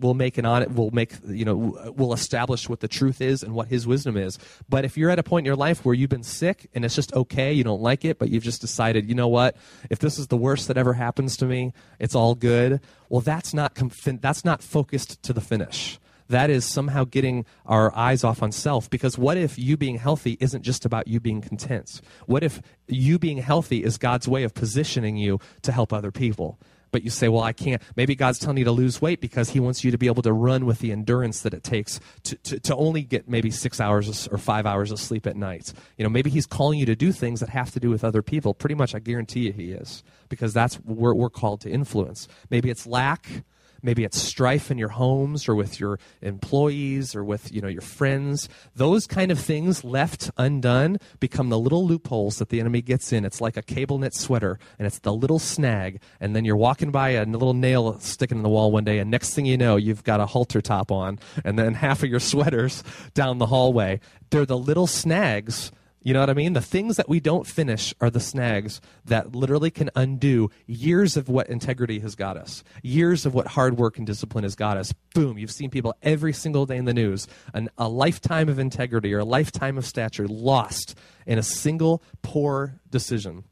will 0.00 0.14
make 0.14 0.38
an 0.38 0.46
audit 0.46 0.74
will 0.74 0.90
make 0.90 1.12
you 1.28 1.44
know 1.44 1.94
will 1.96 2.12
establish 2.12 2.68
what 2.68 2.80
the 2.80 2.88
truth 2.88 3.20
is 3.20 3.44
and 3.44 3.54
what 3.54 3.68
his 3.68 3.86
wisdom 3.86 4.16
is 4.16 4.38
but 4.66 4.82
if 4.82 4.96
you're 4.96 5.10
at 5.10 5.18
a 5.18 5.22
point 5.22 5.44
in 5.44 5.46
your 5.46 5.56
life 5.56 5.84
where 5.84 5.94
you've 5.94 6.08
been 6.08 6.22
sick 6.22 6.70
and 6.74 6.86
it's 6.86 6.94
just 6.94 7.12
okay 7.12 7.52
you 7.52 7.62
don't 7.62 7.82
like 7.82 8.02
it 8.02 8.18
but 8.18 8.30
you've 8.30 8.42
just 8.42 8.62
decided 8.62 9.06
you 9.06 9.14
know 9.14 9.28
what 9.28 9.56
if 9.90 9.98
this 9.98 10.18
is 10.18 10.28
the 10.28 10.38
worst 10.38 10.68
that 10.68 10.78
ever 10.78 10.94
happens 10.94 11.36
to 11.36 11.44
me 11.44 11.74
it's 11.98 12.14
all 12.14 12.34
good 12.34 12.80
well 13.10 13.20
that's 13.20 13.52
not 13.52 13.78
that's 14.22 14.42
not 14.42 14.62
focused 14.62 15.22
to 15.22 15.34
the 15.34 15.40
finish 15.42 16.00
that 16.30 16.50
is 16.50 16.64
somehow 16.64 17.04
getting 17.04 17.44
our 17.66 17.94
eyes 17.96 18.24
off 18.24 18.42
on 18.42 18.52
self 18.52 18.88
because 18.88 19.18
what 19.18 19.36
if 19.36 19.58
you 19.58 19.76
being 19.76 19.98
healthy 19.98 20.36
isn't 20.40 20.62
just 20.62 20.84
about 20.84 21.06
you 21.06 21.20
being 21.20 21.40
content 21.40 22.00
what 22.26 22.42
if 22.42 22.60
you 22.88 23.18
being 23.18 23.38
healthy 23.38 23.84
is 23.84 23.98
god's 23.98 24.26
way 24.26 24.42
of 24.42 24.54
positioning 24.54 25.16
you 25.16 25.38
to 25.62 25.72
help 25.72 25.92
other 25.92 26.10
people 26.10 26.58
but 26.92 27.02
you 27.02 27.10
say, 27.10 27.28
well, 27.28 27.42
I 27.42 27.52
can't. 27.52 27.80
Maybe 27.96 28.14
God's 28.14 28.38
telling 28.38 28.56
you 28.56 28.64
to 28.64 28.72
lose 28.72 29.00
weight 29.00 29.20
because 29.20 29.50
He 29.50 29.60
wants 29.60 29.84
you 29.84 29.90
to 29.90 29.98
be 29.98 30.06
able 30.06 30.22
to 30.22 30.32
run 30.32 30.66
with 30.66 30.80
the 30.80 30.92
endurance 30.92 31.42
that 31.42 31.54
it 31.54 31.62
takes 31.62 32.00
to, 32.24 32.36
to, 32.36 32.60
to 32.60 32.76
only 32.76 33.02
get 33.02 33.28
maybe 33.28 33.50
six 33.50 33.80
hours 33.80 34.28
or 34.28 34.38
five 34.38 34.66
hours 34.66 34.90
of 34.90 34.98
sleep 34.98 35.26
at 35.26 35.36
night. 35.36 35.72
You 35.96 36.04
know, 36.04 36.10
maybe 36.10 36.30
He's 36.30 36.46
calling 36.46 36.78
you 36.78 36.86
to 36.86 36.96
do 36.96 37.12
things 37.12 37.40
that 37.40 37.50
have 37.50 37.70
to 37.72 37.80
do 37.80 37.90
with 37.90 38.04
other 38.04 38.22
people. 38.22 38.54
Pretty 38.54 38.74
much, 38.74 38.94
I 38.94 38.98
guarantee 38.98 39.40
you 39.40 39.52
He 39.52 39.72
is 39.72 40.02
because 40.28 40.52
that's 40.52 40.76
where 40.76 41.14
we're 41.14 41.30
called 41.30 41.60
to 41.62 41.70
influence. 41.70 42.28
Maybe 42.50 42.70
it's 42.70 42.86
lack 42.86 43.44
maybe 43.82 44.04
it's 44.04 44.18
strife 44.18 44.70
in 44.70 44.78
your 44.78 44.88
homes 44.88 45.48
or 45.48 45.54
with 45.54 45.80
your 45.80 45.98
employees 46.22 47.14
or 47.14 47.24
with 47.24 47.52
you 47.52 47.60
know 47.60 47.68
your 47.68 47.80
friends. 47.80 48.48
Those 48.74 49.06
kind 49.06 49.30
of 49.30 49.38
things 49.38 49.84
left 49.84 50.30
undone 50.36 50.98
become 51.18 51.48
the 51.48 51.58
little 51.58 51.86
loopholes 51.86 52.38
that 52.38 52.48
the 52.48 52.60
enemy 52.60 52.82
gets 52.82 53.12
in. 53.12 53.24
It's 53.24 53.40
like 53.40 53.56
a 53.56 53.62
cable 53.62 53.98
knit 53.98 54.14
sweater 54.14 54.58
and 54.78 54.86
it's 54.86 54.98
the 55.00 55.12
little 55.12 55.38
snag. 55.38 56.00
And 56.20 56.34
then 56.34 56.44
you're 56.44 56.56
walking 56.56 56.90
by 56.90 57.10
a 57.10 57.24
little 57.24 57.54
nail 57.54 57.98
sticking 58.00 58.38
in 58.38 58.42
the 58.42 58.48
wall 58.48 58.70
one 58.72 58.84
day 58.84 58.98
and 58.98 59.10
next 59.10 59.34
thing 59.34 59.46
you 59.46 59.56
know 59.56 59.76
you've 59.76 60.04
got 60.04 60.20
a 60.20 60.26
halter 60.26 60.60
top 60.60 60.90
on 60.92 61.18
and 61.44 61.58
then 61.58 61.74
half 61.80 62.02
of 62.02 62.08
your 62.08 62.20
sweaters 62.20 62.82
down 63.14 63.38
the 63.38 63.46
hallway. 63.46 64.00
They're 64.30 64.46
the 64.46 64.58
little 64.58 64.86
snags 64.86 65.72
you 66.02 66.14
know 66.14 66.20
what 66.20 66.30
I 66.30 66.34
mean? 66.34 66.54
The 66.54 66.62
things 66.62 66.96
that 66.96 67.10
we 67.10 67.20
don't 67.20 67.46
finish 67.46 67.94
are 68.00 68.08
the 68.08 68.20
snags 68.20 68.80
that 69.04 69.34
literally 69.34 69.70
can 69.70 69.90
undo 69.94 70.50
years 70.66 71.16
of 71.18 71.28
what 71.28 71.48
integrity 71.48 71.98
has 72.00 72.14
got 72.14 72.38
us, 72.38 72.64
years 72.82 73.26
of 73.26 73.34
what 73.34 73.48
hard 73.48 73.76
work 73.76 73.98
and 73.98 74.06
discipline 74.06 74.44
has 74.44 74.54
got 74.54 74.78
us. 74.78 74.94
Boom, 75.14 75.36
you've 75.36 75.50
seen 75.50 75.68
people 75.68 75.94
every 76.02 76.32
single 76.32 76.64
day 76.64 76.78
in 76.78 76.86
the 76.86 76.94
news, 76.94 77.28
an, 77.52 77.68
a 77.76 77.86
lifetime 77.86 78.48
of 78.48 78.58
integrity 78.58 79.12
or 79.12 79.18
a 79.18 79.24
lifetime 79.24 79.76
of 79.76 79.84
stature 79.84 80.26
lost 80.26 80.96
in 81.26 81.38
a 81.38 81.42
single 81.42 82.02
poor 82.22 82.80
decision. 82.90 83.44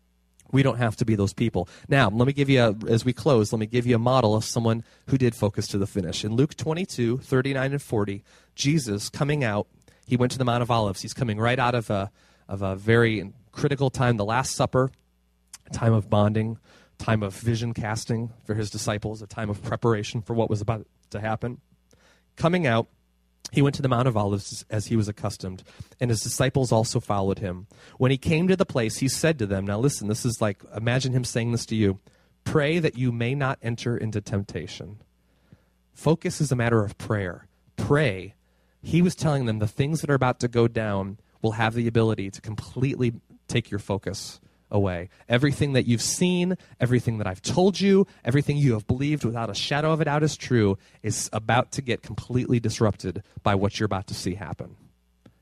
We 0.50 0.62
don't 0.62 0.78
have 0.78 0.96
to 0.96 1.04
be 1.04 1.14
those 1.14 1.34
people. 1.34 1.68
Now, 1.86 2.08
let 2.08 2.26
me 2.26 2.32
give 2.32 2.48
you, 2.48 2.62
a, 2.62 2.90
as 2.90 3.04
we 3.04 3.12
close, 3.12 3.52
let 3.52 3.58
me 3.58 3.66
give 3.66 3.86
you 3.86 3.96
a 3.96 3.98
model 3.98 4.34
of 4.34 4.44
someone 4.44 4.82
who 5.08 5.18
did 5.18 5.34
focus 5.34 5.66
to 5.68 5.78
the 5.78 5.86
finish. 5.86 6.24
In 6.24 6.34
Luke 6.34 6.56
22, 6.56 7.18
39 7.18 7.72
and 7.72 7.82
40, 7.82 8.24
Jesus 8.54 9.10
coming 9.10 9.44
out, 9.44 9.66
he 10.06 10.16
went 10.16 10.32
to 10.32 10.38
the 10.38 10.46
Mount 10.46 10.62
of 10.62 10.70
Olives. 10.70 11.02
He's 11.02 11.12
coming 11.12 11.38
right 11.38 11.58
out 11.58 11.74
of 11.74 11.90
a 11.90 12.10
of 12.48 12.62
a 12.62 12.76
very 12.76 13.32
critical 13.52 13.90
time, 13.90 14.16
the 14.16 14.24
Last 14.24 14.54
Supper, 14.54 14.90
a 15.66 15.70
time 15.70 15.92
of 15.92 16.08
bonding, 16.08 16.58
time 16.98 17.22
of 17.22 17.34
vision 17.34 17.74
casting 17.74 18.32
for 18.44 18.54
his 18.54 18.70
disciples, 18.70 19.22
a 19.22 19.26
time 19.26 19.50
of 19.50 19.62
preparation 19.62 20.22
for 20.22 20.34
what 20.34 20.50
was 20.50 20.60
about 20.60 20.86
to 21.10 21.20
happen. 21.20 21.60
Coming 22.36 22.66
out, 22.66 22.88
he 23.50 23.62
went 23.62 23.74
to 23.76 23.82
the 23.82 23.88
Mount 23.88 24.08
of 24.08 24.16
Olives 24.16 24.64
as 24.68 24.86
he 24.86 24.96
was 24.96 25.08
accustomed, 25.08 25.62
and 26.00 26.10
his 26.10 26.22
disciples 26.22 26.70
also 26.70 27.00
followed 27.00 27.38
him. 27.38 27.66
When 27.96 28.10
he 28.10 28.18
came 28.18 28.48
to 28.48 28.56
the 28.56 28.66
place, 28.66 28.98
he 28.98 29.08
said 29.08 29.38
to 29.38 29.46
them, 29.46 29.66
Now 29.66 29.78
listen, 29.78 30.08
this 30.08 30.24
is 30.24 30.40
like, 30.40 30.62
imagine 30.76 31.12
him 31.12 31.24
saying 31.24 31.52
this 31.52 31.66
to 31.66 31.76
you 31.76 32.00
pray 32.44 32.78
that 32.78 32.96
you 32.96 33.12
may 33.12 33.34
not 33.34 33.58
enter 33.60 33.94
into 33.96 34.22
temptation. 34.22 34.98
Focus 35.92 36.40
is 36.40 36.50
a 36.50 36.56
matter 36.56 36.82
of 36.82 36.96
prayer. 36.96 37.46
Pray. 37.76 38.34
He 38.80 39.02
was 39.02 39.14
telling 39.14 39.44
them 39.44 39.58
the 39.58 39.66
things 39.66 40.00
that 40.00 40.08
are 40.08 40.14
about 40.14 40.40
to 40.40 40.48
go 40.48 40.66
down 40.66 41.18
will 41.42 41.52
have 41.52 41.74
the 41.74 41.86
ability 41.86 42.30
to 42.30 42.40
completely 42.40 43.14
take 43.46 43.70
your 43.70 43.80
focus 43.80 44.40
away. 44.70 45.08
Everything 45.28 45.72
that 45.72 45.86
you've 45.86 46.02
seen, 46.02 46.56
everything 46.80 47.18
that 47.18 47.26
I've 47.26 47.42
told 47.42 47.80
you, 47.80 48.06
everything 48.24 48.56
you 48.56 48.74
have 48.74 48.86
believed 48.86 49.24
without 49.24 49.50
a 49.50 49.54
shadow 49.54 49.92
of 49.92 50.00
a 50.00 50.04
doubt 50.04 50.22
is 50.22 50.36
true 50.36 50.78
is 51.02 51.30
about 51.32 51.72
to 51.72 51.82
get 51.82 52.02
completely 52.02 52.60
disrupted 52.60 53.22
by 53.42 53.54
what 53.54 53.78
you're 53.78 53.86
about 53.86 54.06
to 54.08 54.14
see 54.14 54.34
happen. 54.34 54.76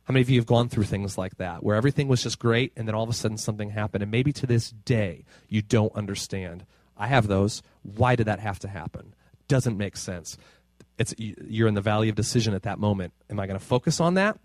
How 0.04 0.12
many 0.12 0.22
of 0.22 0.30
you 0.30 0.38
have 0.38 0.46
gone 0.46 0.68
through 0.68 0.84
things 0.84 1.18
like 1.18 1.38
that, 1.38 1.64
where 1.64 1.74
everything 1.74 2.06
was 2.06 2.22
just 2.22 2.38
great 2.38 2.72
and 2.76 2.86
then 2.86 2.94
all 2.94 3.02
of 3.02 3.10
a 3.10 3.12
sudden 3.12 3.36
something 3.36 3.70
happened, 3.70 4.02
and 4.02 4.12
maybe 4.12 4.32
to 4.34 4.46
this 4.46 4.70
day 4.70 5.24
you 5.48 5.62
don't 5.62 5.94
understand? 5.96 6.64
I 6.96 7.08
have 7.08 7.26
those. 7.26 7.62
Why 7.82 8.14
did 8.14 8.26
that 8.26 8.38
have 8.38 8.60
to 8.60 8.68
happen? 8.68 9.14
Doesn't 9.48 9.76
make 9.76 9.96
sense. 9.96 10.38
It's, 10.98 11.12
you're 11.18 11.68
in 11.68 11.74
the 11.74 11.80
valley 11.80 12.08
of 12.08 12.14
decision 12.14 12.54
at 12.54 12.62
that 12.62 12.78
moment. 12.78 13.12
Am 13.28 13.40
I 13.40 13.46
going 13.46 13.58
to 13.58 13.64
focus 13.64 14.00
on 14.00 14.14
that? 14.14 14.38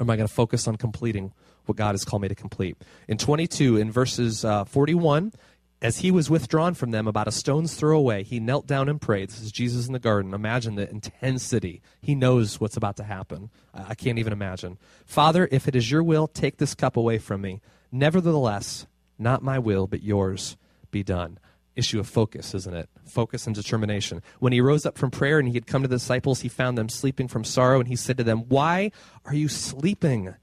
Am 0.00 0.10
I 0.10 0.16
going 0.16 0.26
to 0.26 0.32
focus 0.32 0.66
on 0.66 0.76
completing 0.76 1.32
what 1.66 1.76
God 1.76 1.92
has 1.92 2.04
called 2.04 2.22
me 2.22 2.28
to 2.28 2.34
complete? 2.34 2.76
In 3.08 3.16
22, 3.16 3.76
in 3.76 3.90
verses 3.90 4.44
uh, 4.44 4.64
41, 4.64 5.32
as 5.80 5.98
he 5.98 6.10
was 6.10 6.30
withdrawn 6.30 6.74
from 6.74 6.90
them 6.90 7.06
about 7.06 7.28
a 7.28 7.32
stone's 7.32 7.74
throw 7.74 7.98
away, 7.98 8.22
he 8.22 8.40
knelt 8.40 8.66
down 8.66 8.88
and 8.88 9.00
prayed. 9.00 9.28
This 9.28 9.42
is 9.42 9.52
Jesus 9.52 9.86
in 9.86 9.92
the 9.92 9.98
garden. 9.98 10.34
Imagine 10.34 10.74
the 10.76 10.90
intensity. 10.90 11.82
He 12.00 12.14
knows 12.14 12.58
what's 12.58 12.76
about 12.76 12.96
to 12.96 13.04
happen. 13.04 13.50
I, 13.72 13.90
I 13.90 13.94
can't 13.94 14.18
even 14.18 14.32
imagine. 14.32 14.78
Father, 15.04 15.48
if 15.52 15.68
it 15.68 15.76
is 15.76 15.90
your 15.90 16.02
will, 16.02 16.26
take 16.26 16.56
this 16.56 16.74
cup 16.74 16.96
away 16.96 17.18
from 17.18 17.42
me. 17.42 17.60
Nevertheless, 17.92 18.86
not 19.18 19.42
my 19.42 19.58
will, 19.58 19.86
but 19.86 20.02
yours 20.02 20.56
be 20.90 21.02
done 21.02 21.38
issue 21.76 22.00
of 22.00 22.08
focus, 22.08 22.54
isn't 22.54 22.74
it? 22.74 22.88
Focus 23.06 23.46
and 23.46 23.54
determination. 23.54 24.22
When 24.38 24.52
he 24.52 24.60
rose 24.60 24.86
up 24.86 24.96
from 24.96 25.10
prayer 25.10 25.38
and 25.38 25.48
he 25.48 25.54
had 25.54 25.66
come 25.66 25.82
to 25.82 25.88
the 25.88 25.96
disciples, 25.96 26.40
he 26.40 26.48
found 26.48 26.78
them 26.78 26.88
sleeping 26.88 27.28
from 27.28 27.44
sorrow, 27.44 27.80
and 27.80 27.88
he 27.88 27.96
said 27.96 28.16
to 28.18 28.24
them, 28.24 28.48
Why 28.48 28.92
are 29.24 29.34
you 29.34 29.48
sleeping? 29.48 30.34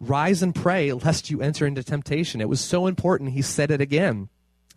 Rise 0.00 0.42
and 0.42 0.54
pray, 0.54 0.92
lest 0.92 1.30
you 1.30 1.40
enter 1.40 1.66
into 1.66 1.82
temptation. 1.82 2.40
It 2.40 2.48
was 2.48 2.60
so 2.60 2.86
important, 2.86 3.32
he 3.32 3.42
said 3.42 3.70
it 3.70 3.80
again. 3.80 4.28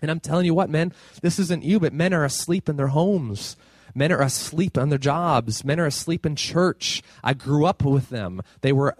And 0.01 0.09
I'm 0.09 0.19
telling 0.19 0.45
you 0.45 0.53
what, 0.53 0.69
men, 0.69 0.93
this 1.21 1.37
isn't 1.37 1.63
you, 1.63 1.79
but 1.79 1.93
men 1.93 2.13
are 2.13 2.25
asleep 2.25 2.67
in 2.67 2.77
their 2.77 2.87
homes. 2.87 3.55
Men 3.93 4.11
are 4.11 4.21
asleep 4.21 4.77
on 4.77 4.89
their 4.89 4.97
jobs. 4.97 5.63
Men 5.63 5.79
are 5.79 5.85
asleep 5.85 6.25
in 6.25 6.35
church. 6.35 7.03
I 7.23 7.33
grew 7.33 7.65
up 7.65 7.83
with 7.83 8.09
them. 8.09 8.41
They 8.61 8.71
were 8.73 8.95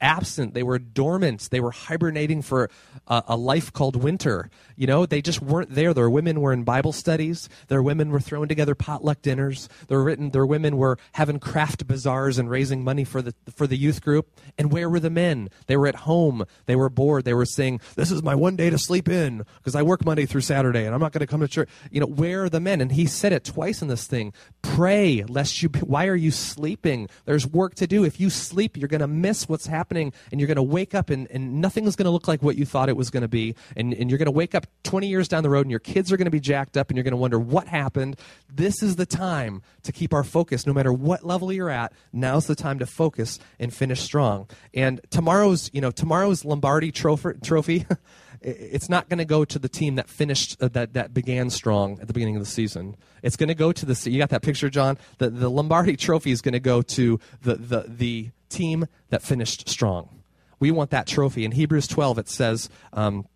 absent. 0.00 0.54
They 0.54 0.62
were 0.62 0.78
dormant. 0.78 1.48
They 1.50 1.60
were 1.60 1.70
hibernating 1.70 2.42
for 2.42 2.70
a, 3.06 3.22
a, 3.28 3.36
life 3.36 3.72
called 3.72 3.96
winter. 3.96 4.50
You 4.76 4.86
know, 4.86 5.06
they 5.06 5.22
just 5.22 5.40
weren't 5.42 5.74
there. 5.74 5.94
Their 5.94 6.10
women 6.10 6.40
were 6.40 6.52
in 6.52 6.64
Bible 6.64 6.92
studies. 6.92 7.48
Their 7.68 7.82
women 7.82 8.10
were 8.10 8.20
throwing 8.20 8.48
together 8.48 8.74
potluck 8.74 9.22
dinners. 9.22 9.68
Their 9.88 10.02
written, 10.02 10.30
their 10.30 10.46
women 10.46 10.76
were 10.76 10.98
having 11.12 11.38
craft 11.38 11.86
bazaars 11.86 12.38
and 12.38 12.50
raising 12.50 12.84
money 12.84 13.04
for 13.04 13.22
the 13.22 13.34
for 13.54 13.66
the 13.66 13.76
youth 13.76 14.02
group. 14.02 14.28
And 14.58 14.72
where 14.72 14.88
were 14.88 15.00
the 15.00 15.10
men? 15.10 15.48
They 15.66 15.76
were 15.76 15.86
at 15.86 15.96
home. 15.96 16.44
They 16.66 16.76
were 16.76 16.88
bored. 16.88 17.24
They 17.24 17.34
were 17.34 17.46
saying, 17.46 17.80
"This 17.94 18.10
is 18.10 18.22
my 18.22 18.34
one 18.34 18.56
day 18.56 18.70
to 18.70 18.78
sleep 18.78 19.08
in 19.08 19.44
because 19.58 19.74
I 19.74 19.82
work 19.82 20.04
Monday 20.04 20.26
through 20.26 20.42
Saturday, 20.42 20.84
and 20.84 20.94
I'm 20.94 21.00
not 21.00 21.12
going 21.12 21.20
to 21.20 21.26
come 21.26 21.40
to 21.40 21.48
church." 21.48 21.68
You 21.90 22.00
know, 22.00 22.06
where 22.06 22.44
are 22.44 22.48
the 22.48 22.60
men? 22.60 22.80
And 22.80 22.92
he 22.92 23.06
said 23.06 23.32
it 23.32 23.44
twice 23.44 23.82
in 23.82 23.88
this 23.88 24.06
thing. 24.06 24.32
Pray 24.62 25.24
lest 25.24 25.62
you. 25.62 25.68
Why 25.68 26.06
are 26.06 26.16
you 26.16 26.30
sleeping? 26.30 27.08
There's 27.24 27.46
work 27.46 27.74
to 27.76 27.86
do. 27.86 28.04
If 28.04 28.20
you 28.20 28.30
sleep, 28.30 28.76
you're 28.76 28.88
going 28.88 29.00
to 29.00 29.06
miss 29.06 29.48
what's 29.48 29.66
happening, 29.66 29.93
and 29.96 30.40
you're 30.40 30.46
going 30.46 30.56
to 30.56 30.62
wake 30.62 30.94
up, 30.94 31.10
and, 31.10 31.30
and 31.30 31.60
nothing 31.60 31.86
is 31.86 31.96
going 31.96 32.04
to 32.04 32.10
look 32.10 32.28
like 32.28 32.42
what 32.42 32.56
you 32.56 32.64
thought 32.64 32.88
it 32.88 32.96
was 32.96 33.10
going 33.10 33.22
to 33.22 33.28
be, 33.28 33.54
and, 33.76 33.92
and 33.94 34.10
you're 34.10 34.18
going 34.18 34.26
to 34.26 34.32
wake 34.32 34.54
up 34.54 34.66
20 34.84 35.06
years 35.06 35.28
down 35.28 35.42
the 35.42 35.50
road, 35.50 35.62
and 35.62 35.70
your 35.70 35.80
kids 35.80 36.12
are 36.12 36.16
going 36.16 36.26
to 36.26 36.30
be 36.30 36.40
jacked 36.40 36.76
up, 36.76 36.90
and 36.90 36.96
you're 36.96 37.04
going 37.04 37.12
to 37.12 37.18
wonder 37.18 37.38
what 37.38 37.68
happened. 37.68 38.16
This 38.52 38.82
is 38.82 38.96
the 38.96 39.06
time 39.06 39.62
to 39.82 39.92
keep 39.92 40.12
our 40.12 40.24
focus, 40.24 40.66
no 40.66 40.72
matter 40.72 40.92
what 40.92 41.24
level 41.24 41.52
you're 41.52 41.70
at. 41.70 41.92
Now's 42.12 42.46
the 42.46 42.54
time 42.54 42.78
to 42.78 42.86
focus 42.86 43.38
and 43.58 43.72
finish 43.72 44.00
strong. 44.00 44.48
And 44.72 45.00
tomorrow's, 45.10 45.70
you 45.72 45.80
know, 45.80 45.90
tomorrow's 45.90 46.44
Lombardi 46.44 46.92
trophy. 46.92 47.30
trophy 47.42 47.86
it's 48.44 48.90
not 48.90 49.08
going 49.08 49.18
to 49.18 49.24
go 49.24 49.44
to 49.44 49.58
the 49.58 49.68
team 49.68 49.94
that 49.94 50.08
finished 50.08 50.62
uh, 50.62 50.68
that 50.68 50.92
that 50.92 51.14
began 51.14 51.48
strong 51.50 51.98
at 52.00 52.06
the 52.06 52.12
beginning 52.12 52.36
of 52.36 52.42
the 52.42 52.48
season. 52.48 52.96
It's 53.22 53.36
going 53.36 53.48
to 53.48 53.54
go 53.54 53.72
to 53.72 53.86
the 53.86 54.10
you 54.10 54.18
got 54.18 54.30
that 54.30 54.42
picture, 54.42 54.68
John. 54.68 54.98
The 55.18 55.30
the 55.30 55.50
Lombardi 55.50 55.96
Trophy 55.96 56.30
is 56.30 56.42
going 56.42 56.52
to 56.52 56.60
go 56.60 56.82
to 56.82 57.18
the 57.42 57.54
the 57.54 57.84
the 57.88 58.30
team 58.48 58.86
that 59.10 59.22
finished 59.22 59.68
strong. 59.68 60.22
We 60.60 60.70
want 60.70 60.90
that 60.90 61.06
trophy. 61.06 61.44
In 61.44 61.52
Hebrews 61.52 61.88
12, 61.88 62.18
it 62.18 62.28
says. 62.28 62.68
Um, 62.92 63.26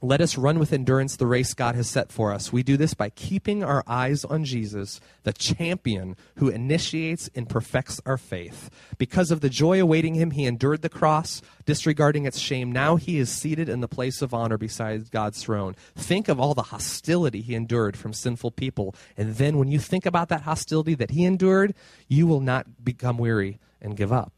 let 0.00 0.20
us 0.20 0.36
run 0.36 0.58
with 0.58 0.72
endurance 0.72 1.14
the 1.14 1.28
race 1.28 1.54
God 1.54 1.76
has 1.76 1.88
set 1.88 2.10
for 2.10 2.32
us. 2.32 2.52
We 2.52 2.64
do 2.64 2.76
this 2.76 2.92
by 2.92 3.10
keeping 3.10 3.62
our 3.62 3.84
eyes 3.86 4.24
on 4.24 4.44
Jesus, 4.44 5.00
the 5.22 5.32
champion 5.32 6.16
who 6.36 6.48
initiates 6.48 7.30
and 7.36 7.48
perfects 7.48 8.00
our 8.04 8.16
faith. 8.16 8.68
Because 8.98 9.30
of 9.30 9.42
the 9.42 9.48
joy 9.48 9.80
awaiting 9.80 10.14
him, 10.14 10.32
he 10.32 10.44
endured 10.44 10.82
the 10.82 10.88
cross, 10.88 11.40
disregarding 11.66 12.24
its 12.24 12.38
shame. 12.38 12.72
Now 12.72 12.96
he 12.96 13.18
is 13.18 13.30
seated 13.30 13.68
in 13.68 13.80
the 13.80 13.86
place 13.86 14.22
of 14.22 14.34
honor 14.34 14.58
beside 14.58 15.10
God's 15.12 15.42
throne. 15.42 15.76
Think 15.94 16.28
of 16.28 16.40
all 16.40 16.54
the 16.54 16.62
hostility 16.62 17.40
he 17.40 17.54
endured 17.54 17.96
from 17.96 18.12
sinful 18.12 18.52
people. 18.52 18.96
And 19.16 19.36
then 19.36 19.56
when 19.56 19.68
you 19.68 19.78
think 19.78 20.04
about 20.04 20.30
that 20.30 20.42
hostility 20.42 20.94
that 20.96 21.12
he 21.12 21.24
endured, 21.24 21.74
you 22.08 22.26
will 22.26 22.40
not 22.40 22.84
become 22.84 23.18
weary 23.18 23.60
and 23.80 23.96
give 23.96 24.12
up. 24.12 24.32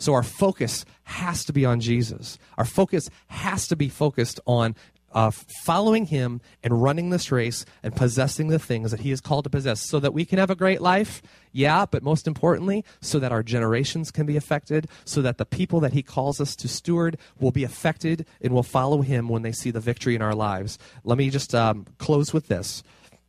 So 0.00 0.14
our 0.14 0.22
focus 0.22 0.84
has 1.04 1.44
to 1.44 1.52
be 1.52 1.64
on 1.64 1.78
Jesus. 1.78 2.38
Our 2.58 2.64
focus 2.64 3.10
has 3.28 3.68
to 3.68 3.76
be 3.76 3.88
focused 3.88 4.40
on 4.46 4.74
uh, 5.12 5.30
following 5.30 6.06
him 6.06 6.40
and 6.62 6.82
running 6.82 7.10
this 7.10 7.30
race 7.30 7.66
and 7.82 7.94
possessing 7.94 8.48
the 8.48 8.58
things 8.58 8.92
that 8.92 9.00
he 9.00 9.10
is 9.10 9.20
called 9.20 9.44
to 9.44 9.50
possess 9.50 9.80
so 9.80 10.00
that 10.00 10.14
we 10.14 10.24
can 10.24 10.38
have 10.38 10.50
a 10.50 10.54
great 10.54 10.80
life. 10.80 11.20
Yeah 11.52 11.84
but 11.84 12.02
most 12.02 12.26
importantly 12.26 12.84
so 13.00 13.18
that 13.18 13.32
our 13.32 13.42
generations 13.42 14.10
can 14.10 14.24
be 14.24 14.36
affected 14.36 14.88
so 15.04 15.20
that 15.20 15.36
the 15.36 15.44
people 15.44 15.80
that 15.80 15.92
he 15.92 16.02
calls 16.02 16.40
us 16.40 16.56
to 16.56 16.68
steward 16.68 17.18
will 17.38 17.50
be 17.50 17.64
affected 17.64 18.24
and 18.40 18.54
will 18.54 18.62
follow 18.62 19.02
him 19.02 19.28
when 19.28 19.42
they 19.42 19.52
see 19.52 19.70
the 19.70 19.80
victory 19.80 20.14
in 20.14 20.22
our 20.22 20.34
lives. 20.34 20.78
Let 21.04 21.18
me 21.18 21.28
just 21.28 21.54
um, 21.54 21.86
close 21.98 22.32
with 22.32 22.48
this. 22.48 22.82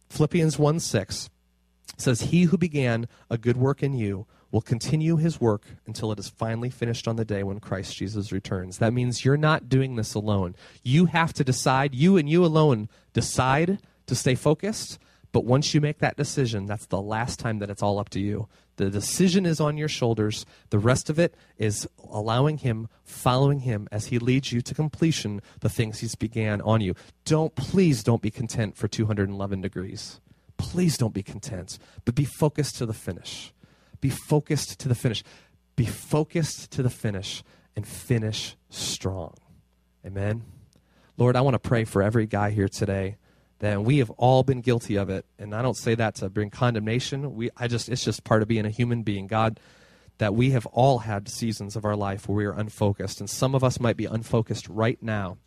Philippians 0.10 0.58
1 0.58 0.80
6 0.80 1.30
says 1.98 2.22
he 2.22 2.44
who 2.44 2.58
began 2.58 3.08
a 3.30 3.38
good 3.38 3.58
work 3.58 3.84
in 3.84 3.94
you 3.94 4.26
will 4.52 4.62
continue 4.62 5.18
his 5.18 5.40
work 5.40 5.64
until 5.86 6.12
it 6.12 6.20
is 6.20 6.30
finally 6.30 6.70
finished 6.70 7.08
on 7.08 7.16
the 7.16 7.26
day 7.26 7.44
when 7.44 7.60
Christ 7.60 7.96
Jesus 7.96 8.32
returns. 8.32 8.78
That 8.78 8.94
means 8.94 9.24
you're 9.24 9.38
not 9.38 9.70
doing 9.70 9.96
this 9.96 10.14
alone. 10.14 10.56
You 10.84 11.06
have 11.06 11.34
to 11.34 11.44
decide, 11.44 11.96
you 11.96 12.18
and 12.18 12.30
you 12.30 12.46
alone 12.46 12.90
decide 13.14 13.80
to 14.08 14.16
stay 14.16 14.36
focused. 14.36 15.00
But 15.32 15.46
once 15.46 15.74
you 15.74 15.80
make 15.80 16.00
that 16.00 16.18
decision, 16.18 16.66
that's 16.66 16.88
the 16.88 17.02
last 17.02 17.40
time 17.40 17.60
that 17.60 17.70
it's 17.70 17.82
all 17.82 18.00
up 18.00 18.10
to 18.10 18.20
you. 18.20 18.50
The 18.76 18.90
decision 18.90 19.46
is 19.46 19.62
on 19.62 19.78
your 19.78 19.88
shoulders. 19.88 20.46
The 20.72 20.80
rest 20.80 21.10
of 21.10 21.20
it 21.20 21.36
is 21.58 21.88
allowing 22.10 22.58
Him, 22.58 22.90
following 23.04 23.60
Him 23.60 23.88
as 23.92 24.08
He 24.08 24.20
leads 24.20 24.52
you 24.52 24.62
to 24.62 24.74
completion 24.74 25.42
the 25.62 25.70
things 25.70 26.00
He's 26.00 26.16
began 26.16 26.62
on 26.62 26.82
you. 26.82 26.96
Don't, 27.24 27.56
please 27.56 28.04
don't 28.04 28.22
be 28.22 28.32
content 28.32 28.76
for 28.76 28.88
211 28.88 29.62
degrees. 29.62 30.20
Please 30.58 30.98
don't 30.98 31.14
be 31.14 31.24
content, 31.24 31.80
but 32.06 32.16
be 32.16 32.26
focused 32.26 32.78
to 32.78 32.86
the 32.86 32.94
finish. 32.94 33.54
Be 34.02 34.10
focused 34.10 34.80
to 34.80 34.88
the 34.88 34.96
finish. 34.96 35.24
Be 35.76 35.86
focused 35.86 36.72
to 36.72 36.84
the 36.84 36.90
finish 36.90 37.44
and 37.76 37.88
finish 37.88 38.58
strong. 38.70 39.36
Amen. 40.06 40.44
Lord, 41.18 41.36
I 41.36 41.42
want 41.42 41.54
to 41.54 41.60
pray 41.60 41.84
for 41.84 42.02
every 42.02 42.26
guy 42.26 42.50
here 42.50 42.68
today 42.68 43.18
that 43.60 43.84
we 43.84 44.00
have 44.00 44.10
all 44.12 44.44
been 44.44 44.62
guilty 44.62 44.96
of 44.96 45.10
it. 45.10 45.26
And 45.38 45.54
I 45.54 45.62
don't 45.62 45.78
say 45.78 45.94
that 45.96 46.16
to 46.16 46.30
bring 46.30 46.50
condemnation. 46.50 47.36
We 47.36 47.52
I 47.56 47.68
just 47.68 47.90
it's 47.90 48.04
just 48.04 48.24
part 48.24 48.42
of 48.42 48.48
being 48.48 48.66
a 48.66 48.72
human 48.72 49.04
being. 49.04 49.28
God, 49.28 49.60
that 50.18 50.34
we 50.34 50.50
have 50.52 50.66
all 50.68 51.00
had 51.00 51.30
seasons 51.30 51.76
of 51.76 51.86
our 51.86 51.96
life 51.96 52.28
where 52.28 52.36
we 52.36 52.46
are 52.46 52.54
unfocused. 52.54 53.20
And 53.20 53.30
some 53.30 53.56
of 53.56 53.64
us 53.64 53.80
might 53.80 53.98
be 53.98 54.06
unfocused 54.06 54.68
right 54.68 55.02
now. 55.02 55.38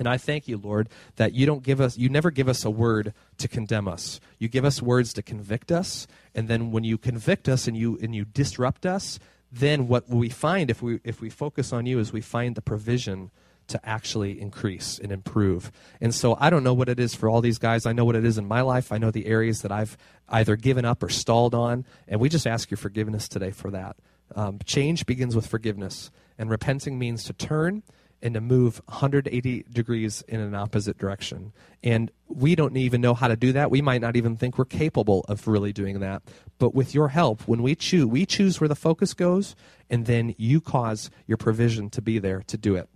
And 0.00 0.08
I 0.08 0.16
thank 0.16 0.48
you, 0.48 0.56
Lord, 0.56 0.88
that 1.16 1.34
you 1.34 1.44
don't 1.44 1.62
give 1.62 1.78
us, 1.78 1.98
you 1.98 2.08
never 2.08 2.30
give 2.30 2.48
us 2.48 2.64
a 2.64 2.70
word 2.70 3.12
to 3.36 3.46
condemn 3.48 3.86
us. 3.86 4.18
You 4.38 4.48
give 4.48 4.64
us 4.64 4.80
words 4.80 5.12
to 5.12 5.22
convict 5.22 5.70
us. 5.70 6.06
And 6.34 6.48
then 6.48 6.72
when 6.72 6.84
you 6.84 6.96
convict 6.96 7.50
us 7.50 7.68
and 7.68 7.76
you, 7.76 7.98
and 8.02 8.14
you 8.14 8.24
disrupt 8.24 8.86
us, 8.86 9.18
then 9.52 9.88
what 9.88 10.08
we 10.08 10.30
find 10.30 10.70
if 10.70 10.80
we, 10.80 11.00
if 11.04 11.20
we 11.20 11.28
focus 11.28 11.70
on 11.70 11.84
you 11.84 11.98
is 11.98 12.14
we 12.14 12.22
find 12.22 12.54
the 12.54 12.62
provision 12.62 13.30
to 13.66 13.80
actually 13.86 14.40
increase 14.40 14.98
and 14.98 15.12
improve. 15.12 15.70
And 16.00 16.14
so 16.14 16.34
I 16.40 16.48
don't 16.48 16.64
know 16.64 16.74
what 16.74 16.88
it 16.88 16.98
is 16.98 17.14
for 17.14 17.28
all 17.28 17.42
these 17.42 17.58
guys. 17.58 17.84
I 17.84 17.92
know 17.92 18.06
what 18.06 18.16
it 18.16 18.24
is 18.24 18.38
in 18.38 18.48
my 18.48 18.62
life. 18.62 18.92
I 18.92 18.96
know 18.96 19.10
the 19.10 19.26
areas 19.26 19.60
that 19.60 19.70
I've 19.70 19.98
either 20.30 20.56
given 20.56 20.86
up 20.86 21.02
or 21.02 21.10
stalled 21.10 21.54
on. 21.54 21.84
And 22.08 22.22
we 22.22 22.30
just 22.30 22.46
ask 22.46 22.70
your 22.70 22.78
forgiveness 22.78 23.28
today 23.28 23.50
for 23.50 23.70
that. 23.72 23.96
Um, 24.34 24.60
change 24.64 25.04
begins 25.04 25.36
with 25.36 25.46
forgiveness. 25.46 26.10
And 26.38 26.48
repenting 26.48 26.98
means 26.98 27.22
to 27.24 27.34
turn 27.34 27.82
and 28.22 28.34
to 28.34 28.40
move 28.40 28.80
180 28.86 29.64
degrees 29.72 30.22
in 30.28 30.40
an 30.40 30.54
opposite 30.54 30.98
direction. 30.98 31.52
And 31.82 32.10
we 32.28 32.54
don't 32.54 32.76
even 32.76 33.00
know 33.00 33.14
how 33.14 33.28
to 33.28 33.36
do 33.36 33.52
that. 33.52 33.70
We 33.70 33.82
might 33.82 34.00
not 34.00 34.16
even 34.16 34.36
think 34.36 34.58
we're 34.58 34.66
capable 34.66 35.24
of 35.28 35.48
really 35.48 35.72
doing 35.72 36.00
that. 36.00 36.22
But 36.58 36.74
with 36.74 36.94
your 36.94 37.08
help, 37.08 37.42
when 37.42 37.62
we 37.62 37.74
choose, 37.74 38.06
we 38.06 38.26
choose 38.26 38.60
where 38.60 38.68
the 38.68 38.74
focus 38.74 39.14
goes, 39.14 39.56
and 39.88 40.06
then 40.06 40.34
you 40.36 40.60
cause 40.60 41.10
your 41.26 41.38
provision 41.38 41.90
to 41.90 42.02
be 42.02 42.18
there 42.18 42.42
to 42.48 42.56
do 42.56 42.76
it. 42.76 42.88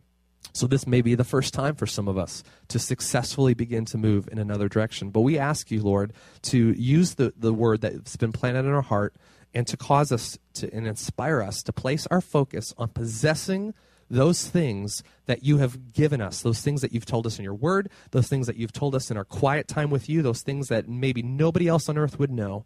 So, 0.53 0.67
this 0.67 0.87
may 0.87 1.01
be 1.01 1.15
the 1.15 1.25
first 1.25 1.53
time 1.55 1.75
for 1.75 1.87
some 1.87 2.07
of 2.07 2.19
us 2.19 2.45
to 2.69 2.79
successfully 2.79 3.55
begin 3.55 3.87
to 3.87 3.99
move 3.99 4.29
in 4.31 4.39
another 4.39 4.69
direction. 4.69 5.11
But 5.11 5.23
we 5.23 5.39
ask 5.39 5.71
you, 5.71 5.83
Lord, 5.83 6.13
to 6.43 6.73
use 6.73 7.15
the, 7.15 7.33
the 7.37 7.53
word 7.53 7.81
that's 7.81 8.17
been 8.17 8.31
planted 8.31 8.61
in 8.61 8.73
our 8.73 8.83
heart 8.83 9.17
and 9.55 9.67
to 9.69 9.77
cause 9.77 10.13
us 10.13 10.39
to 10.55 10.73
and 10.73 10.87
inspire 10.87 11.41
us 11.41 11.63
to 11.63 11.73
place 11.73 12.07
our 12.09 12.21
focus 12.21 12.75
on 12.77 12.89
possessing 12.89 13.73
those 14.11 14.49
things 14.49 15.03
that 15.27 15.43
you 15.43 15.59
have 15.59 15.93
given 15.93 16.21
us, 16.21 16.43
those 16.43 16.61
things 16.61 16.81
that 16.83 16.93
you've 16.93 17.07
told 17.07 17.27
us 17.27 17.39
in 17.39 17.45
your 17.45 17.55
word, 17.55 17.91
those 18.11 18.29
things 18.29 18.47
that 18.47 18.57
you've 18.57 18.73
told 18.73 18.95
us 18.95 19.11
in 19.11 19.17
our 19.17 19.25
quiet 19.25 19.69
time 19.69 19.91
with 19.91 20.09
you, 20.09 20.23
those 20.23 20.43
things 20.43 20.69
that 20.69 20.89
maybe 20.89 21.23
nobody 21.23 21.69
else 21.69 21.89
on 21.89 21.99
earth 21.99 22.19
would 22.19 22.31
know. 22.31 22.65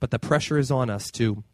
But 0.00 0.10
the 0.10 0.18
pressure 0.18 0.58
is 0.58 0.70
on 0.70 0.90
us 0.90 1.10
to, 1.12 1.44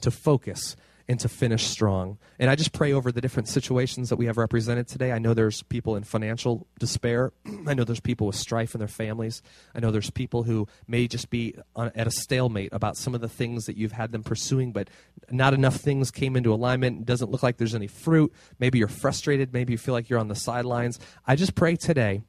to 0.00 0.10
focus 0.10 0.76
and 1.08 1.20
to 1.20 1.28
finish 1.28 1.64
strong. 1.64 2.18
And 2.38 2.50
I 2.50 2.54
just 2.54 2.72
pray 2.72 2.92
over 2.92 3.12
the 3.12 3.20
different 3.20 3.48
situations 3.48 4.08
that 4.08 4.16
we 4.16 4.26
have 4.26 4.38
represented 4.38 4.88
today. 4.88 5.12
I 5.12 5.18
know 5.18 5.34
there's 5.34 5.62
people 5.62 5.96
in 5.96 6.04
financial 6.04 6.66
despair. 6.78 7.32
I 7.66 7.74
know 7.74 7.84
there's 7.84 8.00
people 8.00 8.26
with 8.26 8.36
strife 8.36 8.74
in 8.74 8.78
their 8.78 8.88
families. 8.88 9.42
I 9.74 9.80
know 9.80 9.90
there's 9.90 10.10
people 10.10 10.44
who 10.44 10.66
may 10.88 11.06
just 11.06 11.30
be 11.30 11.56
at 11.76 12.06
a 12.06 12.10
stalemate 12.10 12.72
about 12.72 12.96
some 12.96 13.14
of 13.14 13.20
the 13.20 13.28
things 13.28 13.64
that 13.66 13.76
you've 13.76 13.92
had 13.92 14.12
them 14.12 14.22
pursuing, 14.22 14.72
but 14.72 14.88
not 15.30 15.52
enough 15.54 15.76
things 15.76 16.10
came 16.10 16.36
into 16.36 16.52
alignment. 16.52 17.00
It 17.00 17.06
doesn't 17.06 17.30
look 17.30 17.42
like 17.42 17.58
there's 17.58 17.74
any 17.74 17.86
fruit. 17.88 18.32
Maybe 18.58 18.78
you're 18.78 18.88
frustrated. 18.88 19.52
Maybe 19.52 19.72
you 19.72 19.78
feel 19.78 19.94
like 19.94 20.08
you're 20.08 20.18
on 20.18 20.28
the 20.28 20.34
sidelines. 20.34 20.98
I 21.26 21.36
just 21.36 21.54
pray 21.54 21.76
today 21.76 22.22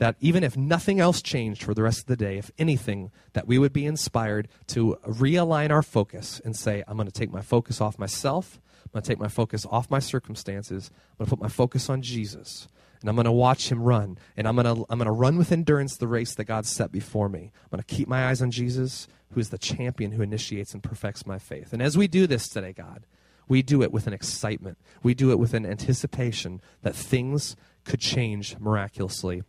that 0.00 0.16
even 0.18 0.42
if 0.42 0.56
nothing 0.56 0.98
else 0.98 1.20
changed 1.20 1.62
for 1.62 1.74
the 1.74 1.82
rest 1.82 2.00
of 2.00 2.06
the 2.06 2.16
day, 2.16 2.38
if 2.38 2.50
anything, 2.58 3.12
that 3.34 3.46
we 3.46 3.58
would 3.58 3.72
be 3.72 3.84
inspired 3.84 4.48
to 4.66 4.98
realign 5.06 5.70
our 5.70 5.82
focus 5.82 6.40
and 6.42 6.56
say, 6.56 6.82
I'm 6.88 6.96
going 6.96 7.06
to 7.06 7.12
take 7.12 7.30
my 7.30 7.42
focus 7.42 7.82
off 7.82 7.98
myself. 7.98 8.58
I'm 8.82 8.92
going 8.94 9.02
to 9.02 9.08
take 9.08 9.20
my 9.20 9.28
focus 9.28 9.66
off 9.70 9.90
my 9.90 9.98
circumstances. 9.98 10.90
I'm 10.90 11.18
going 11.18 11.26
to 11.26 11.36
put 11.36 11.42
my 11.42 11.50
focus 11.50 11.90
on 11.90 12.00
Jesus. 12.00 12.66
And 13.02 13.10
I'm 13.10 13.14
going 13.14 13.26
to 13.26 13.32
watch 13.32 13.70
him 13.70 13.82
run. 13.82 14.16
And 14.38 14.48
I'm 14.48 14.56
going 14.56 14.74
to, 14.74 14.86
I'm 14.88 14.98
going 14.98 15.04
to 15.04 15.12
run 15.12 15.36
with 15.36 15.52
endurance 15.52 15.98
the 15.98 16.08
race 16.08 16.34
that 16.36 16.44
God 16.44 16.64
set 16.64 16.90
before 16.90 17.28
me. 17.28 17.52
I'm 17.64 17.70
going 17.70 17.84
to 17.84 17.94
keep 17.94 18.08
my 18.08 18.28
eyes 18.28 18.40
on 18.40 18.50
Jesus, 18.50 19.06
who 19.32 19.40
is 19.40 19.50
the 19.50 19.58
champion 19.58 20.12
who 20.12 20.22
initiates 20.22 20.72
and 20.72 20.82
perfects 20.82 21.26
my 21.26 21.38
faith. 21.38 21.74
And 21.74 21.82
as 21.82 21.98
we 21.98 22.08
do 22.08 22.26
this 22.26 22.48
today, 22.48 22.72
God, 22.72 23.04
we 23.48 23.60
do 23.60 23.82
it 23.82 23.92
with 23.92 24.06
an 24.06 24.14
excitement. 24.14 24.78
We 25.02 25.12
do 25.12 25.30
it 25.30 25.38
with 25.38 25.52
an 25.52 25.66
anticipation 25.66 26.62
that 26.80 26.96
things 26.96 27.54
could 27.84 28.00
change 28.00 28.58
miraculously 28.58 29.42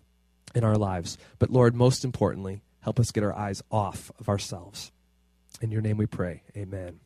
in 0.55 0.63
our 0.63 0.77
lives. 0.77 1.17
But 1.39 1.49
Lord, 1.49 1.75
most 1.75 2.03
importantly, 2.03 2.61
help 2.81 2.99
us 2.99 3.11
get 3.11 3.23
our 3.23 3.35
eyes 3.35 3.63
off 3.71 4.11
of 4.19 4.29
ourselves. 4.29 4.91
In 5.61 5.71
your 5.71 5.81
name 5.81 5.97
we 5.97 6.07
pray. 6.07 6.43
Amen. 6.55 6.99